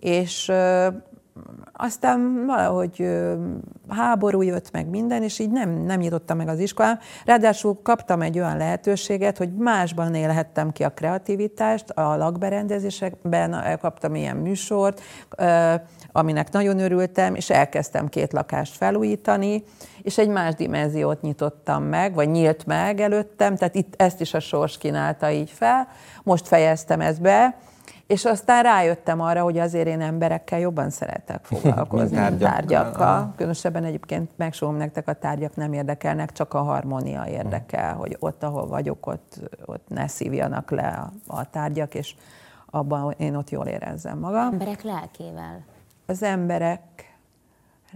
És 0.00 0.52
aztán 1.72 2.46
valahogy 2.46 3.08
háború 3.88 4.42
jött 4.42 4.70
meg 4.70 4.86
minden, 4.88 5.22
és 5.22 5.38
így 5.38 5.50
nem, 5.50 5.70
nem 5.70 6.00
nyitottam 6.00 6.36
meg 6.36 6.48
az 6.48 6.58
iskolám. 6.58 6.98
Ráadásul 7.24 7.78
kaptam 7.82 8.22
egy 8.22 8.38
olyan 8.38 8.56
lehetőséget, 8.56 9.38
hogy 9.38 9.54
másban 9.54 10.14
élhettem 10.14 10.72
ki 10.72 10.84
a 10.84 10.88
kreativitást, 10.88 11.90
a 11.90 12.16
lakberendezésekben 12.16 13.78
kaptam 13.80 14.14
ilyen 14.14 14.36
műsort, 14.36 15.00
aminek 16.12 16.52
nagyon 16.52 16.78
örültem, 16.78 17.34
és 17.34 17.50
elkezdtem 17.50 18.08
két 18.08 18.32
lakást 18.32 18.76
felújítani, 18.76 19.64
és 20.02 20.18
egy 20.18 20.28
más 20.28 20.54
dimenziót 20.54 21.20
nyitottam 21.20 21.82
meg, 21.82 22.14
vagy 22.14 22.30
nyílt 22.30 22.66
meg 22.66 23.00
előttem, 23.00 23.56
tehát 23.56 23.74
itt 23.74 23.94
ezt 23.96 24.20
is 24.20 24.34
a 24.34 24.40
sors 24.40 24.78
kínálta 24.78 25.30
így 25.30 25.50
fel. 25.50 25.88
Most 26.22 26.48
fejeztem 26.48 27.00
ezt 27.00 27.20
be, 27.20 27.58
és 28.06 28.24
aztán 28.24 28.62
rájöttem 28.62 29.20
arra, 29.20 29.42
hogy 29.42 29.58
azért 29.58 29.86
én 29.86 30.00
emberekkel 30.00 30.58
jobban 30.58 30.90
szeretek 30.90 31.44
foglalkozni, 31.50 32.16
tárgyakkal. 32.16 32.50
tárgyakkal. 32.50 33.32
Különösebben 33.36 33.84
egyébként 33.84 34.30
megsogom 34.36 34.76
nektek, 34.76 35.08
a 35.08 35.12
tárgyak 35.12 35.56
nem 35.56 35.72
érdekelnek, 35.72 36.32
csak 36.32 36.54
a 36.54 36.62
harmónia 36.62 37.26
érdekel, 37.28 37.94
hogy 37.94 38.16
ott, 38.20 38.42
ahol 38.42 38.66
vagyok, 38.66 39.06
ott, 39.06 39.40
ott 39.64 39.88
ne 39.88 40.06
szívjanak 40.06 40.70
le 40.70 40.88
a, 40.88 41.36
a 41.36 41.50
tárgyak, 41.50 41.94
és 41.94 42.14
abban 42.70 43.14
én 43.18 43.34
ott 43.34 43.50
jól 43.50 43.66
érezzem 43.66 44.18
magam. 44.18 44.52
Emberek 44.52 44.82
lelkével? 44.82 45.64
Az 46.06 46.22
emberek 46.22 46.80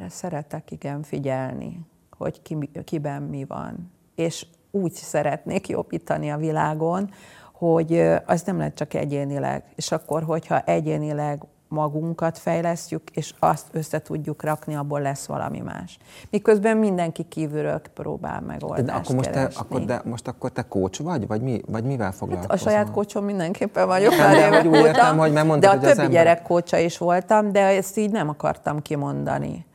szeretek 0.09 0.71
igen 0.71 1.03
figyelni, 1.03 1.87
hogy 2.11 2.43
ki, 2.43 2.71
kiben 2.85 3.23
mi 3.23 3.45
van. 3.45 3.93
És 4.15 4.47
úgy 4.71 4.93
szeretnék 4.93 5.69
jobbítani 5.69 6.31
a 6.31 6.37
világon, 6.37 7.11
hogy 7.59 8.05
az 8.27 8.43
nem 8.43 8.59
lehet 8.59 8.75
csak 8.75 8.95
egyénileg. 8.95 9.63
És 9.75 9.93
akkor, 9.93 10.23
hogyha 10.23 10.61
egyénileg 10.61 11.43
magunkat 11.69 12.39
fejlesztjük, 12.39 13.03
és 13.13 13.35
azt 13.39 13.67
össze 13.73 14.03
tudjuk 14.03 14.43
rakni, 14.43 14.75
abból 14.77 15.01
lesz 15.01 15.27
valami 15.27 15.61
más. 15.61 15.99
Miközben 16.31 16.77
mindenki 16.77 17.23
kívülről 17.29 17.81
próbál 17.95 18.41
megoldást 18.41 18.85
De 18.87 18.93
akkor 18.93 19.15
most, 19.15 19.29
te, 19.31 19.35
keresni. 19.35 19.61
akkor, 19.61 19.85
de 19.85 20.01
most 20.05 20.29
akkor 20.29 20.51
te 20.51 20.63
coach 20.69 21.03
vagy? 21.03 21.27
Vagy, 21.27 21.41
mi, 21.43 21.61
vagy 21.67 21.85
mivel 21.85 22.07
Hát 22.07 22.15
foglalkozol? 22.15 22.55
a 22.55 22.59
saját 22.59 22.91
kócsom 22.91 23.25
mindenképpen 23.25 23.87
vagyok, 23.87 24.17
Nem, 24.17 24.33
de 24.33 24.57
hogy 24.57 24.67
úgy 24.67 24.75
értem, 24.85 25.19
hogy 25.19 25.33
mert 25.33 25.47
mondtad, 25.47 25.71
de 25.71 25.77
a 25.77 25.79
hogy 25.79 25.89
többi 25.89 26.01
ember- 26.07 26.25
gyerek 26.25 26.43
kócsa 26.43 26.77
is 26.79 26.99
voltam, 26.99 27.53
de 27.53 27.61
ezt 27.61 27.97
így 27.97 28.11
nem 28.11 28.29
akartam 28.29 28.83
kimondani. 28.83 29.67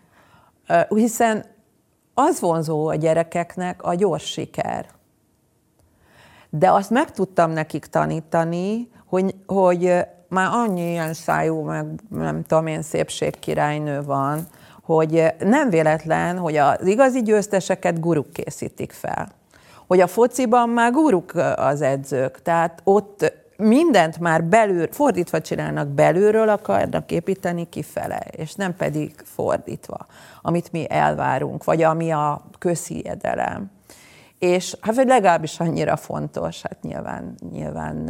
Hiszen 0.89 1.45
az 2.13 2.39
vonzó 2.39 2.87
a 2.87 2.95
gyerekeknek 2.95 3.83
a 3.83 3.93
gyors 3.93 4.23
siker. 4.31 4.85
De 6.57 6.71
azt 6.71 6.89
meg 6.89 7.11
tudtam 7.11 7.51
nekik 7.51 7.85
tanítani, 7.85 8.89
hogy, 9.05 9.35
hogy 9.45 9.93
már 10.29 10.49
annyi 10.51 10.89
ilyen 10.89 11.13
szájú, 11.13 11.61
meg 11.61 11.85
nem 12.09 12.43
tudom 12.43 12.67
én, 12.67 12.81
szépségkirálynő 12.81 14.03
van, 14.03 14.47
hogy 14.83 15.33
nem 15.39 15.69
véletlen, 15.69 16.37
hogy 16.37 16.55
az 16.55 16.85
igazi 16.85 17.21
győzteseket 17.21 17.99
guruk 17.99 18.31
készítik 18.33 18.91
fel. 18.91 19.29
Hogy 19.87 19.99
a 19.99 20.07
fociban 20.07 20.69
már 20.69 20.91
guruk 20.91 21.31
az 21.55 21.81
edzők, 21.81 22.41
tehát 22.41 22.81
ott 22.83 23.33
mindent 23.57 24.19
már 24.19 24.43
belül, 24.43 24.87
fordítva 24.91 25.41
csinálnak 25.41 25.87
belülről, 25.87 26.49
akarnak 26.49 27.11
építeni 27.11 27.69
kifele, 27.69 28.23
és 28.31 28.53
nem 28.55 28.75
pedig 28.75 29.15
fordítva, 29.23 30.05
amit 30.41 30.71
mi 30.71 30.85
elvárunk, 30.89 31.63
vagy 31.63 31.81
ami 31.81 32.11
a 32.11 32.41
közhiedelem. 32.59 33.72
És 34.43 34.77
hát 34.82 34.95
vagy 34.95 35.08
legalábbis 35.08 35.60
annyira 35.60 35.95
fontos, 35.95 36.62
hát 36.62 36.77
nyilván, 36.82 37.36
nyilván 37.51 38.10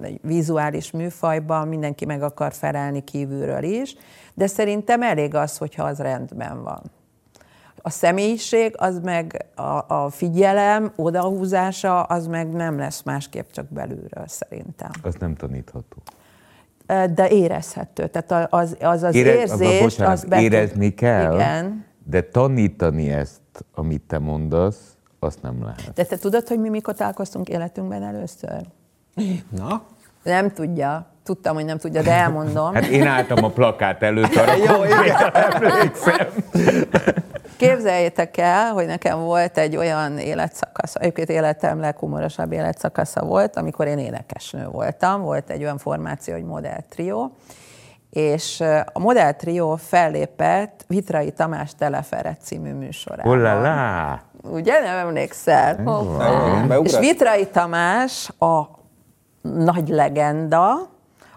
egy 0.00 0.20
vizuális 0.22 0.90
műfajban 0.90 1.68
mindenki 1.68 2.04
meg 2.04 2.22
akar 2.22 2.52
felelni 2.52 3.04
kívülről 3.04 3.62
is, 3.62 3.96
de 4.34 4.46
szerintem 4.46 5.02
elég 5.02 5.34
az, 5.34 5.58
hogyha 5.58 5.84
az 5.84 5.98
rendben 5.98 6.62
van. 6.62 6.82
A 7.82 7.90
személyiség, 7.90 8.74
az 8.76 9.00
meg 9.00 9.46
a, 9.54 9.94
a 9.94 10.10
figyelem, 10.10 10.92
odahúzása, 10.96 12.02
az 12.02 12.26
meg 12.26 12.52
nem 12.52 12.78
lesz 12.78 13.02
másképp 13.02 13.50
csak 13.50 13.72
belülről 13.72 14.26
szerintem. 14.26 14.90
Az 15.02 15.14
nem 15.18 15.34
tanítható. 15.34 15.96
De 17.14 17.28
érezhető. 17.28 18.06
Tehát 18.06 18.52
az 18.52 18.76
az, 18.80 19.02
az 19.02 19.14
Ére- 19.14 19.34
érzés, 19.38 19.80
bocsánat, 19.80 20.12
az 20.12 20.24
be 20.24 20.40
érezni 20.40 20.94
kell, 20.94 21.34
Igen. 21.34 21.84
de 22.04 22.22
tanítani 22.22 23.10
ezt, 23.10 23.40
amit 23.74 24.02
te 24.02 24.18
mondasz, 24.18 24.93
azt 25.24 25.42
nem 25.42 25.62
lehet. 25.62 25.92
De 25.94 26.04
te 26.04 26.16
tudod, 26.16 26.48
hogy 26.48 26.60
mi 26.60 26.68
mikor 26.68 26.94
találkoztunk 26.94 27.48
életünkben 27.48 28.02
először? 28.02 28.60
Na? 29.48 29.82
Nem 30.22 30.50
tudja. 30.50 31.06
Tudtam, 31.24 31.54
hogy 31.54 31.64
nem 31.64 31.78
tudja, 31.78 32.02
de 32.02 32.12
elmondom. 32.12 32.74
Hát 32.74 32.86
én 32.86 33.06
álltam 33.06 33.44
a 33.44 33.48
plakát 33.48 34.02
előtt, 34.02 34.34
arra 34.34 34.52
konkrétan 34.76 35.34
emlékszem. 35.34 36.26
Képzeljétek 37.56 38.36
el, 38.36 38.72
hogy 38.72 38.86
nekem 38.86 39.20
volt 39.20 39.58
egy 39.58 39.76
olyan 39.76 40.18
életszakasz, 40.18 40.94
egyébként 40.94 41.28
életem 41.28 41.80
leghumorosabb 41.80 42.52
életszakasza 42.52 43.24
volt, 43.24 43.56
amikor 43.56 43.86
én 43.86 43.98
énekesnő 43.98 44.66
voltam, 44.66 45.22
volt 45.22 45.50
egy 45.50 45.62
olyan 45.62 45.78
formáció, 45.78 46.34
hogy 46.34 46.44
Model 46.44 46.84
Trio, 46.88 47.30
és 48.10 48.60
a 48.92 48.98
Model 48.98 49.36
Trio 49.36 49.76
fellépett 49.76 50.84
Vitrai 50.86 51.30
Tamás 51.32 51.74
Teleferet 51.74 52.40
című 52.40 52.72
műsorában. 52.72 53.32
Hollá! 53.32 54.22
Ugye, 54.50 54.80
nem 54.80 55.06
emlékszel? 55.06 55.80
Igen, 55.80 56.84
És? 56.84 56.98
Vitrai 56.98 57.46
Tamás 57.46 58.30
a 58.38 58.62
nagy 59.40 59.88
legenda, 59.88 60.92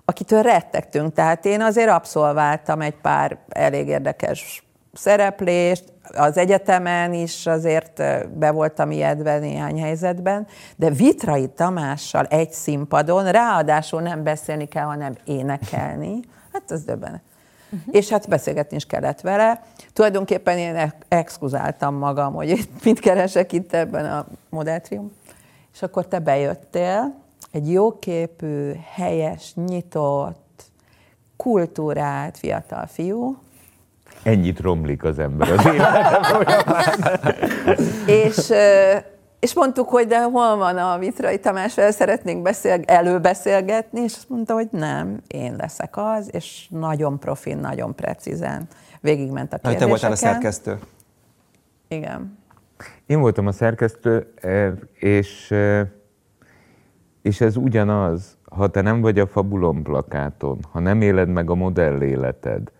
akitől 0.06 0.41
rettegtünk. 0.41 1.13
Tehát 1.13 1.46
én 1.46 1.62
azért 1.62 1.89
abszolváltam 1.89 2.82
egy 2.82 2.96
pár 3.02 3.38
elég 3.50 3.88
érdekes 3.88 4.67
szereplést, 4.93 5.93
az 6.15 6.38
egyetemen 6.38 7.13
is 7.13 7.46
azért 7.46 8.04
be 8.38 8.52
voltam 8.52 8.91
ijedve 8.91 9.39
néhány 9.39 9.82
helyzetben, 9.82 10.48
de 10.76 10.89
Vitrai 10.89 11.48
Tamással 11.48 12.26
egy 12.26 12.52
színpadon, 12.52 13.32
ráadásul 13.32 14.02
nem 14.02 14.24
beszélni 14.24 14.65
kell, 14.65 14.86
hanem 14.86 15.15
énekelni, 15.26 16.20
hát 16.54 16.72
ez 16.72 16.84
döbbenet. 16.84 17.22
És 17.91 18.10
hát 18.10 18.30
beszélgetni 18.30 18.75
is 18.75 18.86
kellett 18.86 19.21
vele. 19.21 19.63
Tulajdonképpen 19.93 20.58
én 20.58 20.75
ex- 20.75 21.06
exkluzáltam 21.08 21.95
magam, 21.95 22.34
hogy 22.34 22.49
itt 22.49 22.84
mit 22.86 22.99
keresek 22.99 23.51
itt 23.51 23.73
ebben 23.73 24.06
a 24.06 24.25
modeltrium. 24.49 25.12
És 25.73 25.82
akkor 25.82 26.08
te 26.08 26.19
bejöttél, 26.19 27.15
egy 27.51 27.71
jóképű, 27.71 28.71
helyes, 28.93 29.53
nyitott, 29.56 30.63
kultúrált 31.38 32.38
fiatal 32.38 32.86
fiú, 32.86 33.38
Ennyit 34.23 34.60
romlik 34.60 35.03
az 35.03 35.19
ember 35.19 35.51
az 35.51 35.65
életben. 35.65 36.47
és, 38.23 38.51
és 39.39 39.54
mondtuk, 39.54 39.89
hogy 39.89 40.08
de 40.08 40.23
hol 40.23 40.58
van 40.58 40.78
a 40.78 40.97
Vitrai 40.97 41.39
Tamás, 41.39 41.76
vele 41.76 41.91
szeretnénk 41.91 42.41
beszél, 42.41 42.82
előbeszélgetni, 42.86 44.02
és 44.02 44.13
azt 44.13 44.30
mondta, 44.30 44.54
hogy 44.54 44.67
nem, 44.71 45.21
én 45.28 45.56
leszek 45.56 45.97
az, 45.97 46.30
és 46.32 46.67
nagyon 46.69 47.19
profin, 47.19 47.58
nagyon 47.58 47.95
precízen 47.95 48.67
végigment 49.02 49.54
a 49.54 49.58
kérdéseken. 49.58 49.80
te 49.80 49.86
voltál 49.89 50.12
a 50.12 50.15
szerkesztő. 50.15 50.80
Igen. 51.88 52.38
Én 53.06 53.19
voltam 53.19 53.47
a 53.47 53.52
szerkesztő, 53.52 54.34
eh, 54.36 54.71
és, 54.93 55.52
eh, 55.52 55.88
és 57.21 57.41
ez 57.41 57.56
ugyanaz, 57.56 58.38
ha 58.43 58.67
te 58.67 58.82
nem 58.82 59.02
vagy 59.02 59.19
a 59.19 59.28
Fabulon 59.28 59.84
plakáton, 59.84 60.60
ha 60.71 60.80
nem 60.80 61.02
éled 61.02 61.30
meg 61.30 61.50
a 61.50 61.56
modell 61.56 62.02
életed, 62.02 62.71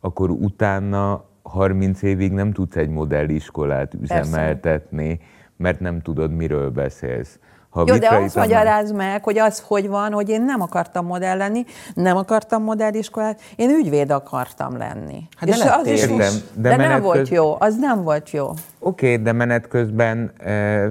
akkor 0.00 0.30
utána 0.30 1.24
30 1.42 2.02
évig 2.02 2.32
nem 2.32 2.52
tudsz 2.52 2.76
egy 2.76 2.88
modelliskolát 2.88 3.94
üzemeltetni, 3.94 5.20
mert 5.58 5.80
nem 5.80 6.00
tudod, 6.00 6.32
miről 6.32 6.70
beszélsz. 6.70 7.38
Ha 7.70 7.84
Jó, 7.86 7.96
de 7.96 8.08
azt 8.08 8.36
magyarázd 8.36 8.94
meg, 8.94 9.24
hogy 9.24 9.38
az 9.38 9.62
hogy 9.66 9.88
van, 9.88 10.12
hogy 10.12 10.28
én 10.28 10.42
nem 10.42 10.60
akartam 10.60 11.06
modell 11.06 11.36
lenni, 11.36 11.64
nem 11.94 12.16
akartam 12.16 12.62
modelliskolát, 12.62 13.40
én 13.56 13.70
ügyvéd 13.70 14.10
akartam 14.10 14.76
lenni. 14.76 15.28
Hát 15.36 15.48
de 15.48 15.54
És 15.54 15.62
lettél 15.62 15.80
az 15.80 15.86
is. 15.86 16.02
Értem, 16.02 16.16
de, 16.16 16.24
de 16.54 16.68
de 16.68 16.68
nem 16.68 16.78
menet 16.78 17.02
volt 17.02 17.18
köz- 17.18 17.30
jó, 17.30 17.56
az 17.58 17.78
nem 17.78 18.02
volt 18.02 18.30
jó. 18.30 18.48
Oké, 18.78 19.12
okay, 19.12 19.22
de 19.22 19.32
menet 19.32 19.68
közben 19.68 20.30
e, 20.38 20.90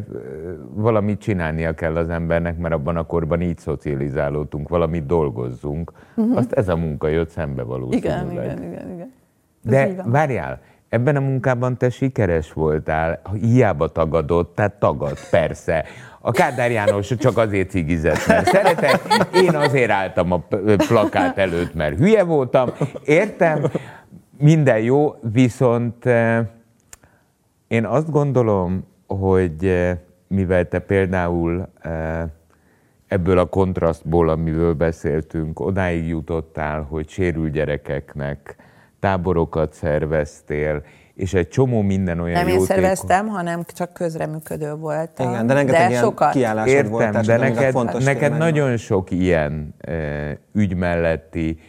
valamit 0.73 1.19
csinálnia 1.19 1.73
kell 1.73 1.95
az 1.95 2.09
embernek, 2.09 2.57
mert 2.57 2.73
abban 2.73 2.97
a 2.97 3.05
korban 3.05 3.41
így 3.41 3.57
szocializálódtunk, 3.57 4.69
valamit 4.69 5.05
dolgozzunk. 5.05 5.91
Uh-huh. 6.15 6.37
Azt 6.37 6.51
ez 6.51 6.67
a 6.67 6.75
munka 6.75 7.07
jött 7.07 7.29
szembe 7.29 7.63
valószínűleg. 7.63 8.31
Igen, 8.31 8.43
igen, 8.43 8.63
igen, 8.63 8.91
igen. 8.93 9.13
Ez 9.65 9.71
De 9.71 10.03
várjál, 10.05 10.59
ebben 10.89 11.15
a 11.15 11.19
munkában 11.19 11.77
te 11.77 11.89
sikeres 11.89 12.53
voltál, 12.53 13.21
hiába 13.41 13.87
tagadott, 13.87 14.55
tehát 14.55 14.79
tagad, 14.79 15.17
persze. 15.29 15.85
A 16.21 16.31
Kádár 16.31 16.71
János 16.71 17.07
csak 17.17 17.37
azért 17.37 17.69
cigizett, 17.69 18.27
mert 18.27 18.47
szeretek, 18.47 19.01
én 19.33 19.55
azért 19.55 19.91
álltam 19.91 20.31
a 20.31 20.43
plakát 20.87 21.37
előtt, 21.37 21.73
mert 21.73 21.97
hülye 21.97 22.23
voltam, 22.23 22.69
értem, 23.05 23.71
minden 24.37 24.79
jó, 24.79 25.15
viszont 25.31 26.05
eh, 26.05 26.45
én 27.67 27.85
azt 27.85 28.11
gondolom, 28.11 28.83
hogy 29.07 29.65
eh, 29.65 29.97
mivel 30.27 30.67
te 30.67 30.79
például 30.79 31.69
eh, 31.81 32.23
ebből 33.07 33.37
a 33.37 33.45
kontrasztból, 33.45 34.29
amiről 34.29 34.73
beszéltünk, 34.73 35.59
odáig 35.59 36.07
jutottál, 36.07 36.81
hogy 36.81 37.09
sérült 37.09 37.51
gyerekeknek 37.51 38.55
táborokat 38.99 39.73
szerveztél, 39.73 40.83
és 41.13 41.33
egy 41.33 41.47
csomó 41.47 41.81
minden 41.81 42.19
olyan 42.19 42.37
Nem 42.37 42.47
én 42.47 42.53
jótékony- 42.53 42.75
szerveztem, 42.75 43.27
hanem 43.27 43.63
csak 43.73 43.93
közreműködő 43.93 44.73
voltam. 44.73 45.29
Igen, 45.29 45.47
de 45.47 45.53
rengeteg 45.53 45.89
ilyen 45.89 46.01
sokat. 46.03 46.31
kiállásod 46.31 46.89
volt 46.89 47.03
Értem, 47.03 47.21
de 47.21 47.37
neked, 47.37 47.71
fontos 47.71 48.03
neked 48.03 48.37
nagyon 48.37 48.77
sok 48.77 49.11
ilyen 49.11 49.73
e, 49.77 49.93
ügy 50.53 50.75
melletti 50.75 51.59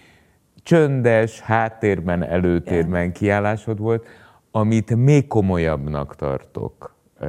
csöndes, 0.62 1.40
háttérben, 1.40 2.22
előtérben 2.24 3.12
kiállásod 3.12 3.78
volt, 3.78 4.06
amit 4.50 4.96
még 4.96 5.26
komolyabbnak 5.26 6.16
tartok 6.16 6.94
e, 7.20 7.26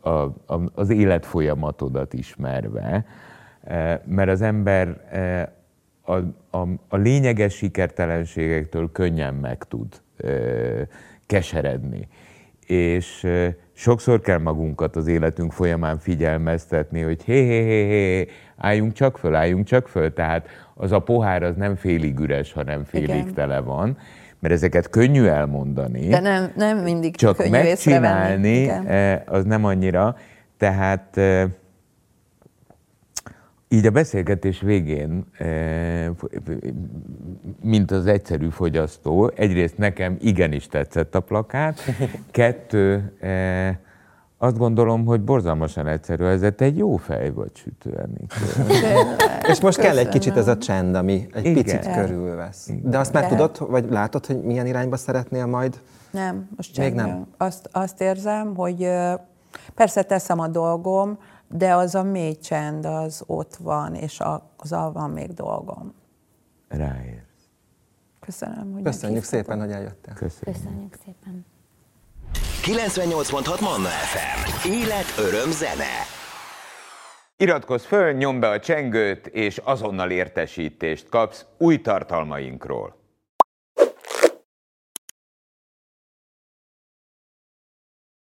a, 0.00 0.10
a, 0.46 0.60
az 0.74 0.90
életfolyamatodat 0.90 2.12
ismerve, 2.12 3.04
e, 3.64 4.02
mert 4.06 4.30
az 4.30 4.42
ember 4.42 4.88
e, 5.10 5.52
a, 6.02 6.14
a, 6.56 6.68
a 6.88 6.96
lényeges 6.96 7.54
sikertelenségektől 7.54 8.92
könnyen 8.92 9.34
meg 9.34 9.64
tud 9.64 9.86
e, 10.16 10.30
keseredni. 11.26 12.08
És 12.66 13.24
e, 13.24 13.56
sokszor 13.72 14.20
kell 14.20 14.38
magunkat 14.38 14.96
az 14.96 15.06
életünk 15.06 15.52
folyamán 15.52 15.98
figyelmeztetni, 15.98 17.00
hogy 17.00 17.22
hé, 17.22 17.46
hé, 17.46 17.62
hé, 17.62 17.86
hé, 17.86 18.28
álljunk 18.56 18.92
csak 18.92 19.18
föl, 19.18 19.34
álljunk 19.34 19.64
csak 19.64 19.88
föl. 19.88 20.12
Tehát 20.12 20.46
az 20.74 20.92
a 20.92 20.98
pohár 20.98 21.42
az 21.42 21.56
nem 21.56 21.76
félig 21.76 22.18
üres, 22.18 22.52
hanem 22.52 22.84
félig 22.84 23.08
Igen. 23.08 23.34
tele 23.34 23.60
van. 23.60 23.98
mert 24.38 24.54
ezeket 24.54 24.90
könnyű 24.90 25.24
elmondani. 25.24 26.08
De 26.08 26.20
nem, 26.20 26.52
nem 26.56 26.78
mindig 26.78 27.16
Csak 27.16 27.36
könnyű 27.36 27.50
megcsinálni, 27.50 28.70
az 29.26 29.44
nem 29.44 29.64
annyira. 29.64 30.16
Tehát 30.56 31.16
eh, 31.16 31.44
így 33.72 33.86
a 33.86 33.90
beszélgetés 33.90 34.60
végén, 34.60 35.24
eh, 35.38 36.06
mint 37.62 37.90
az 37.90 38.06
egyszerű 38.06 38.48
fogyasztó, 38.48 39.32
egyrészt 39.34 39.78
nekem 39.78 40.16
igenis 40.20 40.66
tetszett 40.66 41.14
a 41.14 41.20
plakát, 41.20 41.80
kettő, 42.30 43.12
eh, 43.20 43.76
azt 44.42 44.58
gondolom, 44.58 45.04
hogy 45.04 45.20
borzalmasan 45.20 45.86
egyszerű, 45.86 46.24
ez 46.24 46.42
egy 46.42 46.76
jó 46.76 46.96
fej 46.96 47.30
vagy 47.30 47.50
sütő 47.54 47.98
Enikő. 47.98 48.74
És 49.48 49.60
most 49.60 49.78
kell 49.78 49.98
egy 49.98 50.08
kicsit 50.08 50.36
ez 50.36 50.48
a 50.48 50.56
csend, 50.56 50.94
ami 50.94 51.26
egy 51.32 51.44
Igen. 51.44 51.62
picit 51.62 51.92
körülvesz. 51.92 52.70
De 52.82 52.98
azt 52.98 53.12
már 53.12 53.22
De- 53.22 53.28
tudod, 53.28 53.70
vagy 53.70 53.90
látod, 53.90 54.26
hogy 54.26 54.42
milyen 54.42 54.66
irányba 54.66 54.96
szeretnél 54.96 55.46
majd? 55.46 55.80
Nem, 56.10 56.48
most 56.56 56.78
Még 56.78 56.94
nem. 56.94 57.26
Azt, 57.36 57.68
azt 57.72 58.00
érzem, 58.00 58.54
hogy 58.54 58.88
persze 59.74 60.02
teszem 60.02 60.40
a 60.40 60.48
dolgom, 60.48 61.18
de 61.52 61.74
az 61.74 61.94
a 61.94 62.02
mély 62.02 62.36
csend 62.36 62.84
az 62.84 63.22
ott 63.26 63.56
van, 63.56 63.94
és 63.94 64.20
azzal 64.56 64.92
van 64.92 65.10
még 65.10 65.32
dolgom. 65.32 65.94
Ráér. 66.68 67.22
Köszönöm, 68.20 68.72
hogy 68.72 68.82
Köszönjük 68.82 69.24
szépen, 69.24 69.60
hogy 69.60 69.70
eljöttél. 69.70 70.14
Köszönöm. 70.14 70.54
Köszönjük 70.54 70.96
szépen. 71.04 71.46
98.6 72.62 73.60
Manna 73.60 73.88
FM. 73.88 74.68
Élet, 74.68 75.14
öröm, 75.18 75.50
zene. 75.50 76.18
Iratkozz 77.36 77.84
föl, 77.84 78.12
nyomd 78.12 78.40
be 78.40 78.48
a 78.48 78.58
csengőt, 78.58 79.26
és 79.26 79.58
azonnal 79.58 80.10
értesítést 80.10 81.08
kapsz 81.08 81.46
új 81.58 81.80
tartalmainkról. 81.80 82.99